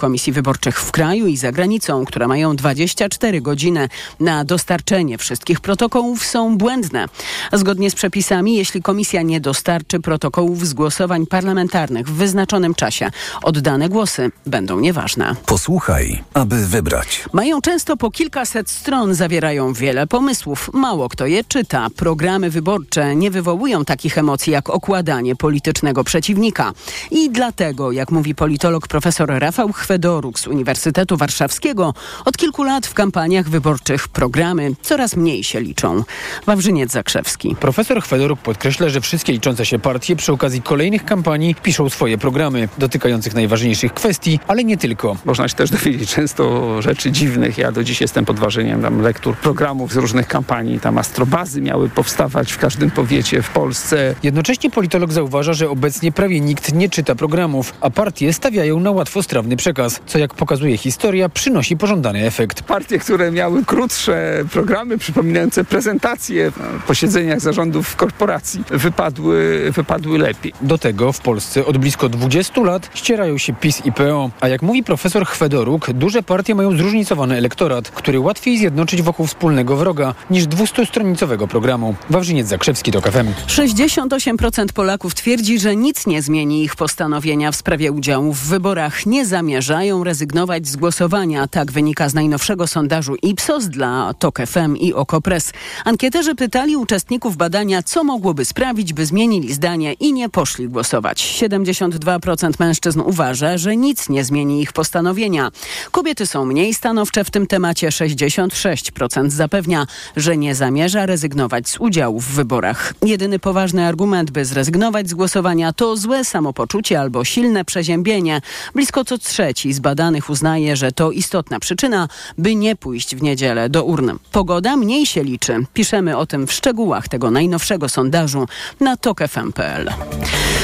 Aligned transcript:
komisji 0.00 0.32
wyborczych 0.32 0.80
w 0.80 0.90
kraju 0.90 1.26
i 1.26 1.36
za 1.36 1.52
granicą, 1.52 2.04
które 2.04 2.28
mają 2.28 2.56
24 2.56 3.40
godziny 3.40 3.88
na 4.20 4.44
dostarczenie 4.44 5.18
wszystkich 5.18 5.60
protokołów, 5.60 6.24
są 6.24 6.58
błędne. 6.58 7.06
Zgodnie 7.52 7.90
z 7.90 7.94
przepisami, 7.94 8.56
jeśli 8.56 8.82
komisja 8.82 9.22
nie 9.22 9.40
dostarczy 9.40 10.00
protokołów 10.00 10.66
z 10.66 10.74
głosowań 10.74 11.26
parlamentarnych 11.26 12.06
w 12.06 12.12
wyznaczonym 12.12 12.74
czasie, 12.74 13.10
oddane 13.42 13.88
głosy 13.88 14.30
będą 14.46 14.80
nieważne. 14.80 15.36
Posłuchaj, 15.46 16.22
aby 16.34 16.66
wybrać. 16.66 17.24
Mają 17.32 17.60
często 17.60 17.96
po 17.96 18.10
kilkaset 18.10 18.70
stron, 18.70 19.14
zawierają 19.14 19.72
wiele 19.72 20.06
pomysłów. 20.06 20.70
Mało 20.72 21.08
kto 21.08 21.26
je 21.26 21.44
czyta. 21.44 21.86
Programy 21.96 22.50
wyborcze 22.50 23.16
nie 23.16 23.30
wywołują 23.30 23.84
takich 23.84 24.18
emocji 24.18 24.52
jak 24.52 24.70
okładanie 24.70 25.36
politycznego 25.36 26.04
przeciwnika. 26.04 26.72
I 27.10 27.30
dlatego, 27.30 27.92
jak 27.92 28.10
mówi 28.10 28.34
politolog 28.34 28.88
profesor 28.88 29.28
Rafał 29.28 29.72
Chwedoruk 29.90 30.38
z 30.40 30.46
Uniwersytetu 30.46 31.16
Warszawskiego, 31.16 31.94
od 32.24 32.36
kilku 32.36 32.62
lat 32.62 32.86
w 32.86 32.94
kampaniach 32.94 33.48
wyborczych 33.48 34.08
programy 34.08 34.72
coraz 34.82 35.16
mniej 35.16 35.44
się 35.44 35.60
liczą. 35.60 36.04
Wawrzyniec 36.46 36.92
Zakrzewski. 36.92 37.56
Profesor 37.60 38.02
Chwedoruk 38.02 38.40
podkreśla, 38.40 38.88
że 38.88 39.00
wszystkie 39.00 39.32
liczące 39.32 39.66
się 39.66 39.78
partie 39.78 40.16
przy 40.16 40.32
okazji 40.32 40.62
kolejnych 40.62 41.04
kampanii 41.04 41.54
piszą 41.54 41.88
swoje 41.88 42.18
programy 42.18 42.68
dotykających 42.78 43.34
najważniejszych 43.34 43.94
kwestii, 43.94 44.40
ale 44.48 44.64
nie 44.64 44.76
tylko. 44.76 45.16
Można 45.24 45.48
się 45.48 45.54
też 45.54 45.70
dowiedzieć 45.70 46.14
często 46.14 46.82
rzeczy 46.82 47.12
dziwnych. 47.12 47.58
Ja 47.58 47.72
do 47.72 47.84
dziś 47.84 48.00
jestem 48.00 48.24
pod 48.24 48.38
wrażeniem 48.40 48.82
tam 48.82 49.00
lektur 49.00 49.36
programów 49.36 49.92
z 49.92 49.96
różnych 49.96 50.28
kampanii. 50.28 50.80
Tam 50.80 50.98
astrobazy 50.98 51.60
miały 51.60 51.88
powstawać 51.88 52.52
w 52.52 52.58
każdym 52.58 52.90
powiecie 52.90 53.42
w 53.42 53.50
Polsce. 53.50 54.14
Jednocześnie 54.22 54.70
politolog 54.70 55.12
zauważa, 55.12 55.52
że 55.52 55.70
obecnie 55.70 56.12
prawie 56.12 56.40
nikt 56.40 56.74
nie 56.74 56.88
czyta 56.88 57.14
programów, 57.14 57.74
a 57.80 57.90
partie 57.90 58.32
stawiają 58.32 58.80
na 58.80 58.90
łatwostrawny 58.90 59.56
przekaz, 59.56 59.79
co 59.88 60.18
jak 60.18 60.34
pokazuje 60.34 60.76
historia 60.78 61.28
przynosi 61.28 61.76
pożądany 61.76 62.26
efekt. 62.26 62.62
Partie, 62.62 62.98
które 62.98 63.30
miały 63.30 63.64
krótsze 63.64 64.44
programy 64.52 64.98
przypominające 64.98 65.64
prezentacje 65.64 66.50
w 66.50 66.82
posiedzeniach 66.86 67.40
zarządów 67.40 67.96
korporacji 67.96 68.64
wypadły, 68.70 69.70
wypadły 69.74 70.18
lepiej. 70.18 70.52
Do 70.62 70.78
tego 70.78 71.12
w 71.12 71.20
Polsce 71.20 71.66
od 71.66 71.78
blisko 71.78 72.08
20 72.08 72.60
lat 72.60 72.90
ścierają 72.94 73.38
się 73.38 73.52
PiS 73.52 73.86
i 73.86 73.92
PO, 73.92 74.30
a 74.40 74.48
jak 74.48 74.62
mówi 74.62 74.82
profesor 74.82 75.26
Chwedoruk, 75.26 75.90
duże 75.90 76.22
partie 76.22 76.54
mają 76.54 76.76
zróżnicowany 76.76 77.36
elektorat, 77.36 77.90
który 77.90 78.20
łatwiej 78.20 78.58
zjednoczyć 78.58 79.02
wokół 79.02 79.26
wspólnego 79.26 79.76
wroga 79.76 80.14
niż 80.30 80.44
200-stronicowego 80.44 81.46
programu. 81.46 81.94
Wawrzyniec 82.10 82.48
Zakrzewski 82.48 82.92
to 82.92 83.02
KFM. 83.02 83.26
68% 83.46 84.72
Polaków 84.72 85.14
twierdzi, 85.14 85.58
że 85.58 85.76
nic 85.76 86.06
nie 86.06 86.22
zmieni 86.22 86.64
ich 86.64 86.76
postanowienia 86.76 87.52
w 87.52 87.56
sprawie 87.56 87.92
udziału 87.92 88.32
w 88.32 88.40
wyborach. 88.40 89.06
Nie 89.06 89.26
zamierzają 89.70 90.04
rezygnować 90.04 90.66
z 90.66 90.76
głosowania. 90.76 91.48
Tak 91.48 91.72
wynika 91.72 92.08
z 92.08 92.14
najnowszego 92.14 92.66
sondażu 92.66 93.16
Ipsos 93.22 93.68
dla 93.68 94.14
TOK 94.18 94.38
FM 94.46 94.76
i 94.76 94.94
Okopres. 94.94 95.52
Ankieterzy 95.84 96.34
pytali 96.34 96.76
uczestników 96.76 97.36
badania, 97.36 97.82
co 97.82 98.04
mogłoby 98.04 98.44
sprawić, 98.44 98.92
by 98.92 99.06
zmienili 99.06 99.54
zdanie 99.54 99.92
i 99.92 100.12
nie 100.12 100.28
poszli 100.28 100.68
głosować. 100.68 101.40
72% 101.42 102.52
mężczyzn 102.58 103.00
uważa, 103.00 103.58
że 103.58 103.76
nic 103.76 104.08
nie 104.08 104.24
zmieni 104.24 104.62
ich 104.62 104.72
postanowienia. 104.72 105.50
Kobiety 105.90 106.26
są 106.26 106.44
mniej 106.44 106.74
stanowcze 106.74 107.24
w 107.24 107.30
tym 107.30 107.46
temacie. 107.46 107.88
66% 107.88 109.30
zapewnia, 109.30 109.86
że 110.16 110.36
nie 110.36 110.54
zamierza 110.54 111.06
rezygnować 111.06 111.68
z 111.68 111.80
udziału 111.80 112.20
w 112.20 112.26
wyborach. 112.26 112.94
Jedyny 113.02 113.38
poważny 113.38 113.86
argument, 113.86 114.30
by 114.30 114.44
zrezygnować 114.44 115.08
z 115.08 115.14
głosowania 115.14 115.72
to 115.72 115.96
złe 115.96 116.24
samopoczucie 116.24 117.00
albo 117.00 117.24
silne 117.24 117.64
przeziębienie. 117.64 118.40
Blisko 118.74 119.04
co 119.04 119.18
trzeci 119.18 119.59
z 119.68 119.80
badanych 119.80 120.30
uznaje, 120.30 120.76
że 120.76 120.92
to 120.92 121.10
istotna 121.10 121.60
przyczyna, 121.60 122.08
by 122.38 122.54
nie 122.54 122.76
pójść 122.76 123.16
w 123.16 123.22
niedzielę 123.22 123.68
do 123.68 123.84
urn. 123.84 124.10
Pogoda 124.32 124.76
mniej 124.76 125.06
się 125.06 125.24
liczy. 125.24 125.66
Piszemy 125.74 126.16
o 126.16 126.26
tym 126.26 126.46
w 126.46 126.52
szczegółach 126.52 127.08
tego 127.08 127.30
najnowszego 127.30 127.88
sondażu 127.88 128.46
na 128.80 128.96
tokefm.pl. 128.96 129.90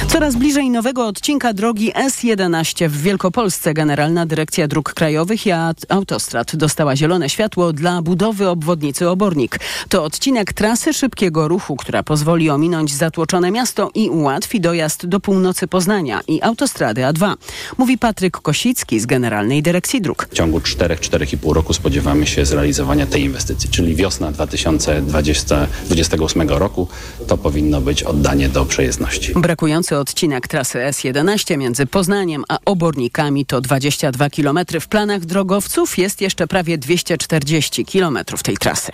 Coraz 0.08 0.36
bliżej 0.36 0.70
nowego 0.70 1.06
odcinka 1.06 1.52
drogi 1.52 1.92
S11 1.92 2.88
w 2.88 3.02
Wielkopolsce 3.02 3.74
Generalna 3.74 4.26
Dyrekcja 4.26 4.68
Dróg 4.68 4.94
Krajowych 4.94 5.46
i 5.46 5.50
Autostrad 5.88 6.56
dostała 6.56 6.96
zielone 6.96 7.30
światło 7.30 7.72
dla 7.72 8.02
budowy 8.02 8.48
obwodnicy 8.48 9.08
Obornik. 9.08 9.60
To 9.88 10.04
odcinek 10.04 10.52
trasy 10.52 10.92
szybkiego 10.92 11.48
ruchu, 11.48 11.76
która 11.76 12.02
pozwoli 12.02 12.50
ominąć 12.50 12.94
zatłoczone 12.94 13.50
miasto 13.50 13.90
i 13.94 14.08
ułatwi 14.08 14.60
dojazd 14.60 15.06
do 15.06 15.20
północy 15.20 15.68
Poznania 15.68 16.20
i 16.28 16.42
autostrady 16.42 17.02
A2. 17.02 17.34
Mówi 17.78 17.98
Patryk 17.98 18.36
Kosicki 18.36 18.85
z 18.90 19.06
Generalnej 19.06 19.62
Dyrekcji 19.62 20.00
Dróg. 20.00 20.28
W 20.30 20.34
ciągu 20.34 20.58
4-4,5 20.58 21.52
roku 21.52 21.72
spodziewamy 21.72 22.26
się 22.26 22.46
zrealizowania 22.46 23.06
tej 23.06 23.22
inwestycji, 23.22 23.70
czyli 23.70 23.94
wiosna 23.94 24.32
2028 24.32 26.48
roku 26.48 26.88
to 27.26 27.38
powinno 27.38 27.80
być 27.80 28.02
oddanie 28.02 28.48
do 28.48 28.64
przejezdności. 28.64 29.32
Brakujący 29.36 29.98
odcinek 29.98 30.48
trasy 30.48 30.78
S11 30.78 31.58
między 31.58 31.86
Poznaniem 31.86 32.44
a 32.48 32.58
Obornikami 32.64 33.46
to 33.46 33.60
22 33.60 34.30
km. 34.30 34.58
W 34.80 34.88
planach 34.88 35.24
drogowców 35.24 35.98
jest 35.98 36.20
jeszcze 36.20 36.46
prawie 36.46 36.78
240 36.78 37.84
km 37.84 38.18
tej 38.42 38.56
trasy. 38.56 38.92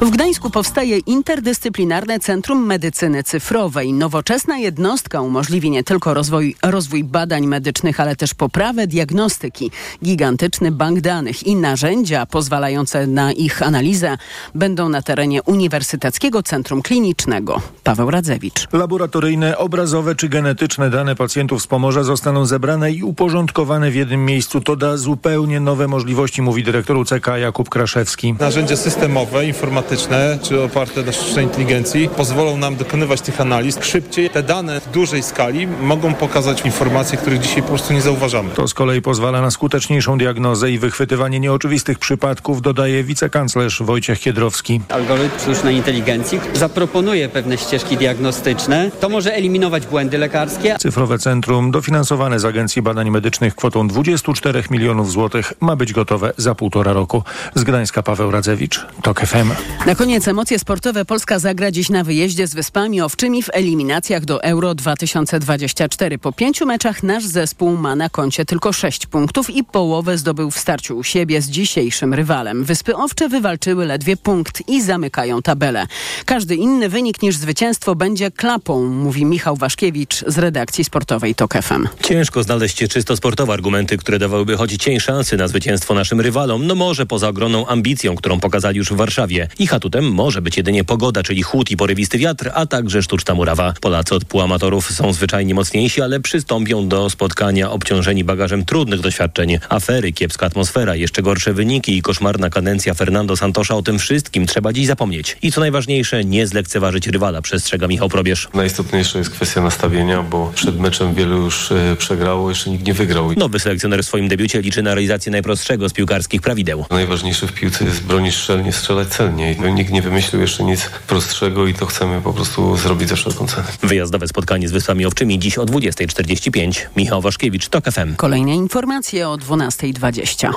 W 0.00 0.10
Gdańsku 0.10 0.50
powstaje 0.50 0.98
interdyscyplinarne 0.98 2.20
Centrum 2.20 2.66
Medycyny 2.66 3.22
Cyfrowej. 3.22 3.92
Nowoczesna 3.92 4.58
jednostka 4.58 5.20
umożliwi 5.20 5.70
nie 5.70 5.84
tylko 5.84 6.14
rozwój, 6.14 6.56
rozwój 6.62 7.04
badań 7.04 7.46
medycznych, 7.46 8.00
ale 8.00 8.16
też 8.16 8.34
poprawę 8.34 8.86
diagnostyki. 9.20 9.70
Gigantyczny 10.04 10.70
bank 10.70 11.00
danych 11.00 11.46
i 11.46 11.56
narzędzia 11.56 12.26
pozwalające 12.26 13.06
na 13.06 13.32
ich 13.32 13.62
analizę 13.62 14.18
będą 14.54 14.88
na 14.88 15.02
terenie 15.02 15.42
Uniwersyteckiego 15.42 16.42
Centrum 16.42 16.82
Klinicznego. 16.82 17.60
Paweł 17.84 18.10
Radzewicz. 18.10 18.68
Laboratoryjne, 18.72 19.58
obrazowe 19.58 20.14
czy 20.14 20.28
genetyczne 20.28 20.90
dane 20.90 21.16
pacjentów 21.16 21.62
z 21.62 21.66
Pomorza 21.66 22.02
zostaną 22.02 22.46
zebrane 22.46 22.92
i 22.92 23.02
uporządkowane 23.02 23.90
w 23.90 23.94
jednym 23.94 24.24
miejscu. 24.24 24.60
To 24.60 24.76
da 24.76 24.96
zupełnie 24.96 25.60
nowe 25.60 25.88
możliwości, 25.88 26.42
mówi 26.42 26.64
dyrektor 26.64 26.96
UCK 26.96 27.26
Jakub 27.40 27.68
Kraszewski. 27.68 28.34
Narzędzia 28.40 28.76
systemowe, 28.76 29.46
informatyczne 29.46 30.38
czy 30.42 30.62
oparte 30.62 31.02
na 31.02 31.12
sztucznej 31.12 31.44
inteligencji 31.44 32.08
pozwolą 32.08 32.56
nam 32.56 32.76
dokonywać 32.76 33.20
tych 33.20 33.40
analiz 33.40 33.78
szybciej. 33.82 34.30
Te 34.30 34.42
dane 34.42 34.80
w 34.80 34.90
dużej 34.90 35.22
skali 35.22 35.66
mogą 35.66 36.14
pokazać 36.14 36.64
informacje, 36.64 37.18
których 37.18 37.40
dzisiaj 37.40 37.62
po 37.62 37.68
prostu 37.68 37.92
nie 37.92 38.02
zauważamy. 38.02 38.50
To 38.50 38.68
z 38.68 38.74
kolei 38.74 39.02
pozwala 39.10 39.40
na 39.40 39.50
skuteczniejszą 39.50 40.18
diagnozę 40.18 40.70
i 40.70 40.78
wychwytywanie 40.78 41.40
nieoczywistych 41.40 41.98
przypadków, 41.98 42.62
dodaje 42.62 43.04
wicekanclerz 43.04 43.82
Wojciech 43.82 44.20
Kiedrowski. 44.20 44.80
Algorytm 44.88 45.38
sztucznej 45.38 45.76
inteligencji 45.76 46.40
zaproponuje 46.54 47.28
pewne 47.28 47.58
ścieżki 47.58 47.96
diagnostyczne. 47.96 48.90
To 49.00 49.08
może 49.08 49.34
eliminować 49.34 49.86
błędy 49.86 50.18
lekarskie. 50.18 50.76
Cyfrowe 50.78 51.18
Centrum, 51.18 51.70
dofinansowane 51.70 52.40
z 52.40 52.44
Agencji 52.44 52.82
Badań 52.82 53.10
Medycznych 53.10 53.54
kwotą 53.54 53.88
24 53.88 54.62
milionów 54.70 55.12
złotych, 55.12 55.52
ma 55.60 55.76
być 55.76 55.92
gotowe 55.92 56.32
za 56.36 56.54
półtora 56.54 56.92
roku. 56.92 57.22
Z 57.54 57.64
Gdańska 57.64 58.02
Paweł 58.02 58.30
Radzewicz, 58.30 58.86
TOK 59.02 59.20
FM. 59.20 59.50
Na 59.86 59.94
koniec 59.94 60.28
emocje 60.28 60.58
sportowe. 60.58 61.04
Polska 61.04 61.38
zagra 61.38 61.70
dziś 61.70 61.90
na 61.90 62.04
wyjeździe 62.04 62.46
z 62.46 62.54
Wyspami 62.54 63.00
Owczymi 63.00 63.42
w 63.42 63.50
eliminacjach 63.52 64.24
do 64.24 64.42
Euro 64.42 64.74
2024. 64.74 66.18
Po 66.18 66.32
pięciu 66.32 66.66
meczach 66.66 67.02
nasz 67.02 67.26
zespół 67.26 67.76
ma 67.76 67.96
na 67.96 68.08
koncie 68.08 68.44
tylko 68.44 68.72
sześć 68.72 68.99
punktów 69.06 69.50
i 69.50 69.64
połowę 69.64 70.18
zdobył 70.18 70.50
w 70.50 70.58
starciu 70.58 70.98
u 70.98 71.04
siebie 71.04 71.42
z 71.42 71.50
dzisiejszym 71.50 72.14
rywalem. 72.14 72.64
Wyspy 72.64 72.96
Owcze 72.96 73.28
wywalczyły 73.28 73.86
ledwie 73.86 74.16
punkt 74.16 74.68
i 74.68 74.82
zamykają 74.82 75.42
tabelę. 75.42 75.86
Każdy 76.24 76.56
inny 76.56 76.88
wynik 76.88 77.22
niż 77.22 77.36
zwycięstwo 77.36 77.94
będzie 77.94 78.30
klapą, 78.30 78.84
mówi 78.84 79.24
Michał 79.24 79.56
Waszkiewicz 79.56 80.24
z 80.26 80.38
redakcji 80.38 80.84
sportowej 80.84 81.34
TOK 81.34 81.54
FM. 81.62 81.88
Ciężko 82.02 82.42
znaleźć 82.42 82.76
czysto 82.88 83.16
sportowe 83.16 83.52
argumenty, 83.52 83.96
które 83.96 84.18
dawałyby 84.18 84.56
choć 84.56 84.76
cień 84.76 85.00
szansy 85.00 85.36
na 85.36 85.48
zwycięstwo 85.48 85.94
naszym 85.94 86.20
rywalom. 86.20 86.66
No 86.66 86.74
może 86.74 87.06
poza 87.06 87.28
ogromną 87.28 87.66
ambicją, 87.66 88.16
którą 88.16 88.40
pokazali 88.40 88.78
już 88.78 88.92
w 88.92 88.96
Warszawie. 88.96 89.48
Ich 89.58 89.74
atutem 89.74 90.12
może 90.12 90.42
być 90.42 90.56
jedynie 90.56 90.84
pogoda, 90.84 91.22
czyli 91.22 91.42
chłód 91.42 91.70
i 91.70 91.76
porywisty 91.76 92.18
wiatr, 92.18 92.50
a 92.54 92.66
także 92.66 93.02
sztuczna 93.02 93.34
murawa. 93.34 93.74
Polacy 93.80 94.14
od 94.14 94.24
półamatorów 94.24 94.92
są 94.92 95.12
zwyczajnie 95.12 95.54
mocniejsi, 95.54 96.02
ale 96.02 96.20
przystąpią 96.20 96.88
do 96.88 97.10
spotkania 97.10 97.70
obciążeni 97.70 98.24
bagażem 98.24 98.64
trudnych 98.90 99.12
doświadczeń. 99.12 99.58
Afery, 99.68 100.12
kiepska 100.12 100.46
atmosfera, 100.46 100.94
jeszcze 100.94 101.22
gorsze 101.22 101.52
wyniki 101.52 101.96
i 101.96 102.02
koszmarna 102.02 102.50
kadencja 102.50 102.94
Fernando 102.94 103.36
Santosza 103.36 103.76
o 103.76 103.82
tym 103.82 103.98
wszystkim 103.98 104.46
trzeba 104.46 104.72
dziś 104.72 104.86
zapomnieć. 104.86 105.36
I 105.42 105.52
co 105.52 105.60
najważniejsze, 105.60 106.24
nie 106.24 106.46
zlekceważyć 106.46 107.06
rywala, 107.06 107.42
przestrzega 107.42 107.86
Michał 107.86 108.08
Probierz. 108.08 108.48
Najistotniejsza 108.54 109.18
jest 109.18 109.30
kwestia 109.30 109.60
nastawienia, 109.60 110.22
bo 110.22 110.52
przed 110.54 110.80
meczem 110.80 111.14
wielu 111.14 111.42
już 111.42 111.72
e, 111.72 111.96
przegrało, 111.96 112.48
jeszcze 112.48 112.70
nikt 112.70 112.86
nie 112.86 112.94
wygrał. 112.94 113.32
Nowy 113.36 113.58
selekcjoner 113.58 114.02
w 114.02 114.06
swoim 114.06 114.28
debiucie 114.28 114.62
liczy 114.62 114.82
na 114.82 114.94
realizację 114.94 115.32
najprostszego 115.32 115.88
z 115.88 115.92
piłkarskich 115.92 116.42
prawideł. 116.42 116.86
Najważniejsze 116.90 117.46
w 117.46 117.52
piłce 117.52 117.84
jest 117.84 118.02
bronić 118.02 118.34
szczelnie, 118.34 118.72
strzelać 118.72 119.08
celnie. 119.08 119.52
I 119.52 119.72
nikt 119.72 119.92
nie 119.92 120.02
wymyślił 120.02 120.42
jeszcze 120.42 120.64
nic 120.64 120.90
prostszego 121.06 121.66
i 121.66 121.74
to 121.74 121.86
chcemy 121.86 122.20
po 122.20 122.32
prostu 122.32 122.76
zrobić 122.76 123.08
za 123.08 123.16
wszelką 123.16 123.46
cenę. 123.46 123.66
Wyjazdowe 123.82 124.28
spotkanie 124.28 124.68
z 124.68 124.72
Wyspami 124.72 125.06
Owczymi 125.06 125.38
dziś 125.38 125.58
o 125.58 125.66
20.45. 125.66 126.86
Michał 126.96 127.20
Waszkiewicz, 127.20 127.68
TOK 127.68 127.84
FM. 127.84 128.16
Kolejne 128.16 128.54
informacje 128.54 128.79
Informacje 128.80 129.28
o 129.28 129.36
12.20. 129.36 130.52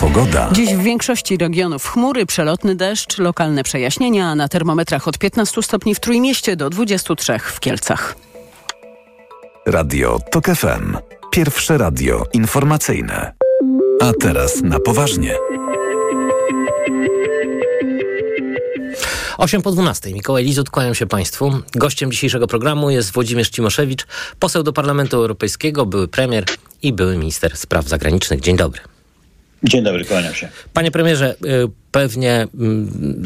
Pogoda. 0.00 0.48
Dziś 0.52 0.74
w 0.74 0.82
większości 0.82 1.36
regionów 1.36 1.86
chmury, 1.86 2.26
przelotny 2.26 2.74
deszcz, 2.74 3.18
lokalne 3.18 3.62
przejaśnienia, 3.62 4.30
a 4.30 4.34
na 4.34 4.48
termometrach 4.48 5.08
od 5.08 5.18
15 5.18 5.62
stopni 5.62 5.94
w 5.94 6.00
Trójmieście 6.00 6.56
do 6.56 6.70
23 6.70 7.38
w 7.38 7.60
Kielcach. 7.60 8.16
Radio 9.66 10.18
TOK 10.30 10.46
FM. 10.46 10.96
Pierwsze 11.30 11.78
radio 11.78 12.24
informacyjne. 12.32 13.32
A 14.00 14.12
teraz 14.20 14.62
na 14.62 14.80
poważnie. 14.80 15.34
8 19.38 19.62
po 19.62 19.72
12. 19.72 20.12
Mikołaj 20.12 20.44
Lizut, 20.44 20.70
kłaniam 20.70 20.94
się 20.94 21.06
Państwu. 21.06 21.52
Gościem 21.74 22.12
dzisiejszego 22.12 22.46
programu 22.46 22.90
jest 22.90 23.12
Włodzimierz 23.12 23.50
Cimoszewicz, 23.50 24.06
poseł 24.38 24.62
do 24.62 24.72
Parlamentu 24.72 25.16
Europejskiego, 25.16 25.86
były 25.86 26.08
premier 26.08 26.44
i 26.82 26.92
były 26.92 27.16
minister 27.16 27.56
spraw 27.56 27.88
zagranicznych. 27.88 28.40
Dzień 28.40 28.56
dobry. 28.56 28.80
Dzień 29.64 29.84
dobry, 29.84 30.04
kłaniam 30.04 30.34
się. 30.34 30.48
Panie 30.72 30.90
premierze, 30.90 31.34
y, 31.34 31.70
pewnie 31.92 32.46
mm, 32.54 33.22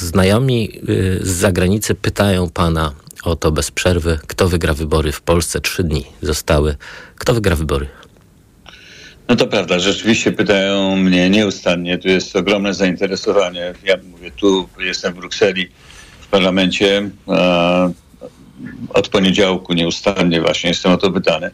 znajomi 0.00 0.70
y, 0.88 1.20
z 1.22 1.28
zagranicy 1.28 1.94
pytają 1.94 2.50
pana 2.50 2.92
o 3.24 3.36
to 3.36 3.52
bez 3.52 3.70
przerwy, 3.70 4.18
kto 4.26 4.48
wygra 4.48 4.74
wybory 4.74 5.12
w 5.12 5.20
Polsce. 5.20 5.60
Trzy 5.60 5.84
dni 5.84 6.04
zostały. 6.22 6.76
Kto 7.16 7.34
wygra 7.34 7.56
wybory? 7.56 7.88
No 9.28 9.36
to 9.36 9.46
prawda, 9.46 9.78
rzeczywiście 9.78 10.32
pytają 10.32 10.96
mnie 10.96 11.30
nieustannie. 11.30 11.98
Tu 11.98 12.08
jest 12.08 12.36
ogromne 12.36 12.74
zainteresowanie. 12.74 13.74
Ja 13.84 13.94
mówię, 14.10 14.30
tu 14.30 14.68
jestem 14.78 15.12
w 15.12 15.16
Brukseli, 15.16 15.68
w 16.20 16.26
parlamencie. 16.26 17.10
Od 18.88 19.08
poniedziałku 19.08 19.72
nieustannie 19.72 20.40
właśnie 20.40 20.70
jestem 20.70 20.92
o 20.92 20.96
to 20.96 21.10
pytany. 21.10 21.50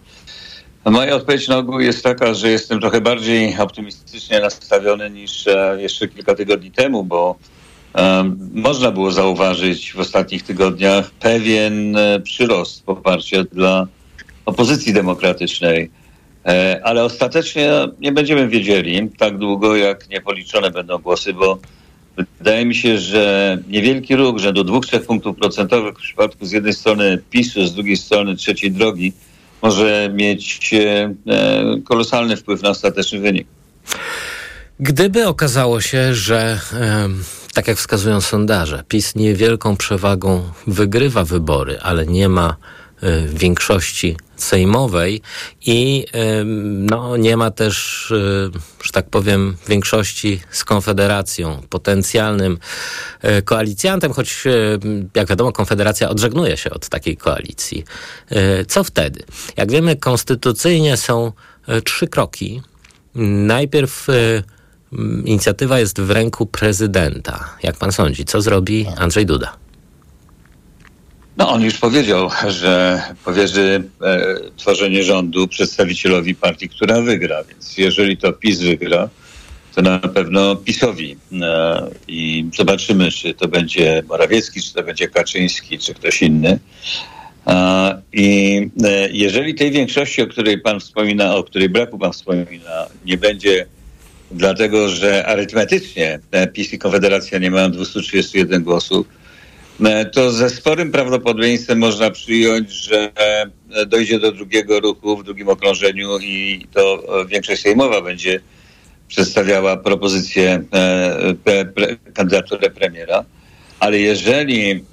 Moja 0.85 1.15
odpowiedź 1.15 1.49
na 1.49 1.59
ogół 1.59 1.81
jest 1.81 2.05
taka, 2.05 2.35
że 2.35 2.51
jestem 2.51 2.81
trochę 2.81 3.01
bardziej 3.01 3.59
optymistycznie 3.59 4.41
nastawiony 4.41 5.11
niż 5.11 5.47
e, 5.47 5.77
jeszcze 5.81 6.09
kilka 6.09 6.35
tygodni 6.35 6.71
temu, 6.71 7.05
bo 7.05 7.37
um, 7.95 8.51
można 8.55 8.91
było 8.91 9.13
zauważyć 9.13 9.93
w 9.93 9.99
ostatnich 9.99 10.43
tygodniach 10.43 11.11
pewien 11.11 11.97
e, 11.97 12.21
przyrost 12.21 12.85
poparcia 12.85 13.45
dla 13.45 13.87
opozycji 14.47 14.93
demokratycznej. 14.93 15.91
E, 16.47 16.81
ale 16.85 17.05
ostatecznie 17.05 17.71
nie 18.01 18.13
będziemy 18.13 18.49
wiedzieli 18.49 19.11
tak 19.19 19.39
długo, 19.39 19.77
jak 19.77 20.09
niepoliczone 20.09 20.71
będą 20.71 20.99
głosy, 20.99 21.33
bo 21.33 21.59
wydaje 22.39 22.65
mi 22.65 22.75
się, 22.75 22.99
że 22.99 23.59
niewielki 23.69 24.17
ruch 24.17 24.37
dwóch, 24.65 24.87
trzech 24.87 25.07
punktów 25.07 25.37
procentowych 25.37 25.95
w 25.95 26.03
przypadku 26.03 26.47
z 26.47 26.53
jednej 26.53 26.73
strony 26.73 27.23
PiSu, 27.31 27.67
z 27.67 27.75
drugiej 27.75 27.97
strony 27.97 28.37
trzeciej 28.37 28.73
drogi 28.73 29.13
może 29.63 30.11
mieć 30.15 30.75
e, 30.75 31.15
kolosalny 31.85 32.37
wpływ 32.37 32.63
na 32.63 32.71
ostateczny 32.71 33.19
wynik. 33.19 33.47
Gdyby 34.81 35.27
okazało 35.27 35.81
się, 35.81 36.15
że 36.15 36.61
tak 37.55 37.69
jak 37.69 37.77
wskazują 37.77 38.21
sondaże, 38.21 38.85
PiS 38.89 39.15
niewielką 39.15 39.77
przewagą 39.77 40.43
wygrywa 40.67 41.25
wybory, 41.25 41.79
ale 41.83 42.07
nie 42.07 42.29
ma 42.29 42.49
e, 42.49 42.80
większości 43.29 44.17
sejmowej 44.37 45.23
i 45.67 46.07
no, 46.91 47.17
nie 47.17 47.37
ma 47.37 47.51
też, 47.51 48.07
e, 48.13 48.51
że 48.83 48.93
tak 48.93 49.11
powiem, 49.11 49.57
większości 49.69 50.41
z 50.51 50.65
Konfederacją, 50.65 51.63
potencjalnym 51.71 52.59
koalicjantem, 53.45 54.13
choć 54.13 54.45
jak 55.15 55.29
wiadomo, 55.29 55.53
Konfederacja 55.53 56.09
odżegnuje 56.09 56.57
się 56.57 56.71
od 56.71 56.89
takiej 56.89 57.17
koalicji. 57.17 57.85
Co 58.69 58.85
wtedy? 58.85 59.23
Jak 59.57 59.73
wiemy, 59.73 59.97
konstytucyjnie 59.97 60.97
są 60.97 61.33
trzy 61.85 62.09
kroki. 62.09 62.63
Najpierw 63.15 64.07
inicjatywa 65.25 65.79
jest 65.79 66.01
w 66.01 66.11
ręku 66.11 66.47
prezydenta. 66.47 67.57
Jak 67.63 67.77
pan 67.77 67.93
sądzi, 67.93 68.25
co 68.25 68.41
zrobi 68.41 68.87
Andrzej 68.97 69.27
Duda? 69.27 69.57
No 71.41 71.49
on 71.49 71.63
już 71.63 71.79
powiedział, 71.79 72.29
że 72.49 73.03
powierzy 73.25 73.83
e, 74.03 74.37
tworzenie 74.57 75.05
rządu 75.05 75.49
przedstawicielowi 75.49 76.35
partii, 76.35 76.69
która 76.69 77.01
wygra. 77.01 77.45
Więc 77.45 77.79
jeżeli 77.79 78.17
to 78.17 78.33
PiS 78.33 78.61
wygra, 78.61 79.09
to 79.75 79.83
na 79.83 79.99
pewno 79.99 80.57
PiSowi. 80.57 81.17
E, 81.43 81.91
I 82.09 82.45
zobaczymy, 82.57 83.11
czy 83.11 83.35
to 83.35 83.49
będzie 83.49 84.03
Morawiecki, 84.09 84.63
czy 84.63 84.75
to 84.75 84.83
będzie 84.83 85.09
Kaczyński, 85.09 85.79
czy 85.79 85.95
ktoś 85.95 86.23
inny. 86.23 86.59
E, 87.47 88.03
I 88.13 88.69
jeżeli 89.13 89.55
tej 89.55 89.71
większości, 89.71 90.23
o 90.23 90.27
której 90.27 90.59
pan 90.59 90.81
wspomina, 90.81 91.37
o 91.37 91.45
której 91.45 91.69
braku 91.69 91.99
pan 91.99 92.13
wspomina, 92.13 92.87
nie 93.05 93.19
będzie 93.19 93.67
dlatego, 94.31 94.89
że 94.89 95.27
arytmetycznie 95.27 96.21
e, 96.31 96.47
PiS 96.47 96.73
i 96.73 96.79
Konfederacja 96.79 97.39
nie 97.39 97.51
mają 97.51 97.71
231 97.71 98.63
głosów, 98.63 99.20
to 100.13 100.31
ze 100.31 100.51
sporym 100.51 100.93
prawdopodobieństwem 100.93 101.79
można 101.79 102.11
przyjąć, 102.11 102.71
że 102.71 103.13
e, 103.71 103.87
dojdzie 103.87 104.19
do 104.19 104.33
drugiego 104.33 104.81
ruchu 104.81 105.17
w 105.17 105.25
drugim 105.25 105.49
okrążeniu 105.49 106.19
i 106.19 106.67
to 106.73 107.03
e, 107.21 107.27
większość 107.27 107.63
sejmowa 107.63 108.03
będzie 108.03 108.41
przedstawiała 109.09 109.77
propozycję 109.77 110.65
pre, 111.45 111.65
pre, 111.65 111.97
kandydaturę 112.15 112.71
premiera. 112.71 113.25
Ale 113.81 113.99
jeżeli 113.99 114.85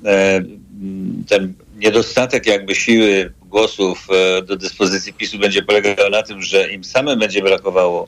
ten 1.30 1.54
niedostatek 1.76 2.48
jakby 2.48 2.76
siły 2.76 3.34
głosów 3.42 4.08
do 4.48 4.56
dyspozycji 4.56 5.14
PiSu 5.14 5.40
będzie 5.40 5.64
polegał 5.64 6.10
na 6.10 6.24
tym, 6.24 6.42
że 6.42 6.72
im 6.72 6.84
samym 6.84 7.20
będzie 7.20 7.42
brakowało, 7.42 8.08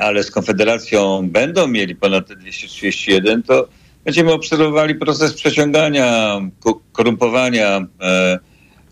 ale 0.00 0.22
z 0.22 0.30
Konfederacją 0.30 1.28
będą 1.28 1.66
mieli 1.66 1.96
ponad 1.96 2.28
te 2.28 2.36
231, 2.36 3.42
to 3.42 3.68
będziemy 4.04 4.32
obserwowali 4.32 4.94
proces 4.94 5.34
przeciągania, 5.34 6.40
korumpowania 6.92 7.86
e, 8.00 8.38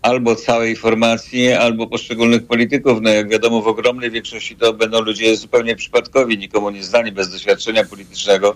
albo 0.01 0.35
całej 0.35 0.75
formacji, 0.75 1.51
albo 1.51 1.87
poszczególnych 1.87 2.47
polityków. 2.47 2.99
No 3.01 3.09
jak 3.09 3.29
wiadomo, 3.29 3.61
w 3.61 3.67
ogromnej 3.67 4.11
większości 4.11 4.55
to 4.55 4.73
będą 4.73 5.01
ludzie 5.01 5.37
zupełnie 5.37 5.75
przypadkowi, 5.75 6.37
nikomu 6.37 6.69
nie 6.69 6.83
zdani, 6.83 7.11
bez 7.11 7.29
doświadczenia 7.31 7.85
politycznego. 7.85 8.55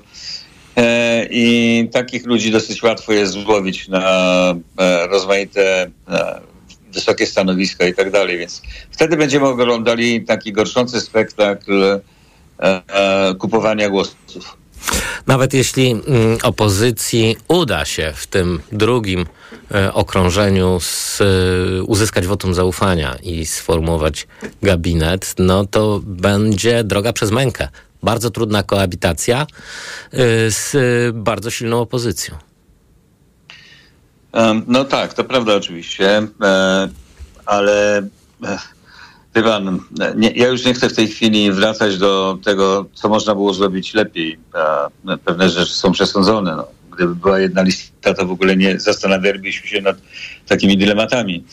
E, 0.76 1.28
I 1.32 1.90
takich 1.92 2.26
ludzi 2.26 2.52
dosyć 2.52 2.84
łatwo 2.84 3.14
jest 3.14 3.34
złowić 3.34 3.88
na 3.88 4.56
e, 4.80 5.08
rozmaite 5.08 5.92
wysokie 6.94 7.26
stanowiska 7.26 7.88
i 7.88 7.94
tak 7.94 8.12
dalej. 8.12 8.38
Więc 8.38 8.62
wtedy 8.92 9.18
będziemy 9.18 9.46
oglądali 9.46 10.26
taki 10.26 10.54
gorszący 10.54 11.02
spektakl 11.02 12.00
kupowania 13.40 13.90
głosów. 13.90 14.58
Nawet 15.28 15.54
jeśli 15.54 15.92
mm, 15.92 16.04
opozycji 16.44 17.38
uda 17.48 17.86
się 17.86 18.14
w 18.16 18.28
tym 18.28 18.62
drugim 18.72 19.26
e, 19.72 19.94
okrążeniu 19.94 20.80
z, 20.82 21.22
e, 21.22 21.84
uzyskać 21.84 22.28
wotum 22.28 22.54
zaufania 22.54 23.16
i 23.24 23.46
sformułować 23.46 24.28
gabinet, 24.64 25.36
no 25.40 25.66
to 25.66 26.02
będzie 26.04 26.84
droga 26.84 27.14
przez 27.14 27.32
mękę. 27.32 27.68
Bardzo 28.04 28.30
trudna 28.30 28.64
koabitacja 28.64 29.42
e, 29.42 29.48
z 30.52 30.76
bardzo 31.16 31.52
silną 31.52 31.82
opozycją. 31.82 32.36
No 34.68 34.86
tak, 34.86 35.14
to 35.14 35.24
prawda 35.24 35.56
oczywiście, 35.56 36.28
ale 37.46 38.08
Wie 39.38 39.44
pan, 39.44 39.80
nie, 40.16 40.32
ja 40.32 40.48
już 40.48 40.66
nie 40.66 40.74
chcę 40.74 40.90
w 40.90 40.96
tej 40.96 41.08
chwili 41.08 41.52
wracać 41.52 41.98
do 41.98 42.38
tego, 42.44 42.86
co 42.94 43.10
można 43.10 43.36
było 43.36 43.54
zrobić 43.54 43.94
lepiej. 43.94 44.40
Pewne 45.26 45.50
rzeczy 45.50 45.74
są 45.74 45.92
przesądzone. 45.92 46.56
No. 46.56 46.68
Gdyby 46.96 47.16
była 47.16 47.40
jedna 47.40 47.62
lista, 47.62 48.14
to 48.14 48.26
w 48.26 48.32
ogóle 48.32 48.56
nie 48.56 48.80
zastanawialibyśmy 48.80 49.68
się 49.68 49.82
nad 49.82 49.98
takimi 50.48 50.78
dylematami. 50.78 51.44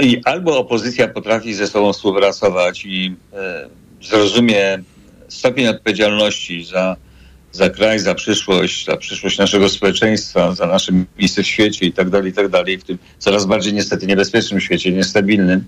I 0.00 0.20
albo 0.24 0.58
opozycja 0.58 1.08
potrafi 1.08 1.54
ze 1.54 1.66
sobą 1.66 1.92
współpracować 1.92 2.84
i 2.84 3.14
e, 3.32 3.68
zrozumie 4.02 4.82
stopień 5.28 5.68
odpowiedzialności 5.68 6.64
za 6.64 6.96
za 7.56 7.70
kraj, 7.70 7.98
za 7.98 8.14
przyszłość, 8.14 8.86
za 8.86 8.96
przyszłość 8.96 9.38
naszego 9.38 9.68
społeczeństwa, 9.68 10.54
za 10.54 10.66
nasze 10.66 10.92
miejsce 11.18 11.42
w 11.42 11.46
świecie 11.46 11.86
i 11.86 11.92
tak 11.92 12.10
dalej, 12.10 12.30
i 12.30 12.34
tak 12.34 12.48
dalej, 12.48 12.78
w 12.78 12.84
tym 12.84 12.98
coraz 13.18 13.46
bardziej 13.46 13.72
niestety 13.74 14.06
niebezpiecznym 14.06 14.60
świecie, 14.60 14.92
niestabilnym, 14.92 15.64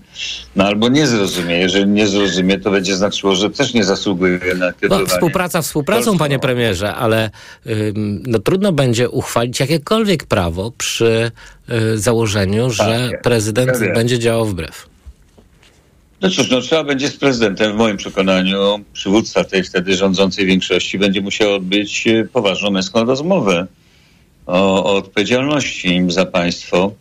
no 0.55 0.63
albo 0.63 0.89
nie 0.89 1.07
zrozumie. 1.07 1.59
Jeżeli 1.59 1.87
nie 1.87 2.07
zrozumie, 2.07 2.59
to 2.59 2.71
będzie 2.71 2.95
znaczyło, 2.95 3.35
że 3.35 3.49
też 3.49 3.73
nie 3.73 3.83
zasługuje 3.83 4.39
na 4.55 4.73
kierowanie. 4.73 5.03
No, 5.03 5.15
współpraca 5.15 5.61
współpracą, 5.61 6.05
Polską. 6.05 6.17
panie 6.17 6.39
premierze, 6.39 6.95
ale 6.95 7.29
ym, 7.67 8.23
no, 8.27 8.39
trudno 8.39 8.71
będzie 8.71 9.09
uchwalić 9.09 9.59
jakiekolwiek 9.59 10.23
prawo 10.23 10.71
przy 10.77 11.31
y, 11.69 11.97
założeniu, 11.97 12.69
że 12.69 13.09
tak, 13.11 13.21
prezydent 13.21 13.81
ja 13.81 13.93
będzie 13.93 14.19
działał 14.19 14.45
wbrew. 14.45 14.88
No 16.21 16.29
cóż, 16.29 16.49
no 16.49 16.61
trzeba 16.61 16.83
będzie 16.83 17.07
z 17.07 17.17
prezydentem, 17.17 17.73
w 17.73 17.75
moim 17.75 17.97
przekonaniu, 17.97 18.79
przywódca 18.93 19.43
tej 19.43 19.63
wtedy 19.63 19.95
rządzącej 19.95 20.45
większości 20.45 20.99
będzie 20.99 21.21
musiał 21.21 21.53
odbyć 21.53 22.07
e, 22.07 22.25
poważną 22.25 22.71
męską 22.71 23.05
rozmowę 23.05 23.67
o, 24.45 24.85
o 24.85 24.95
odpowiedzialności 24.95 26.01
za 26.07 26.25
państwo. 26.25 26.93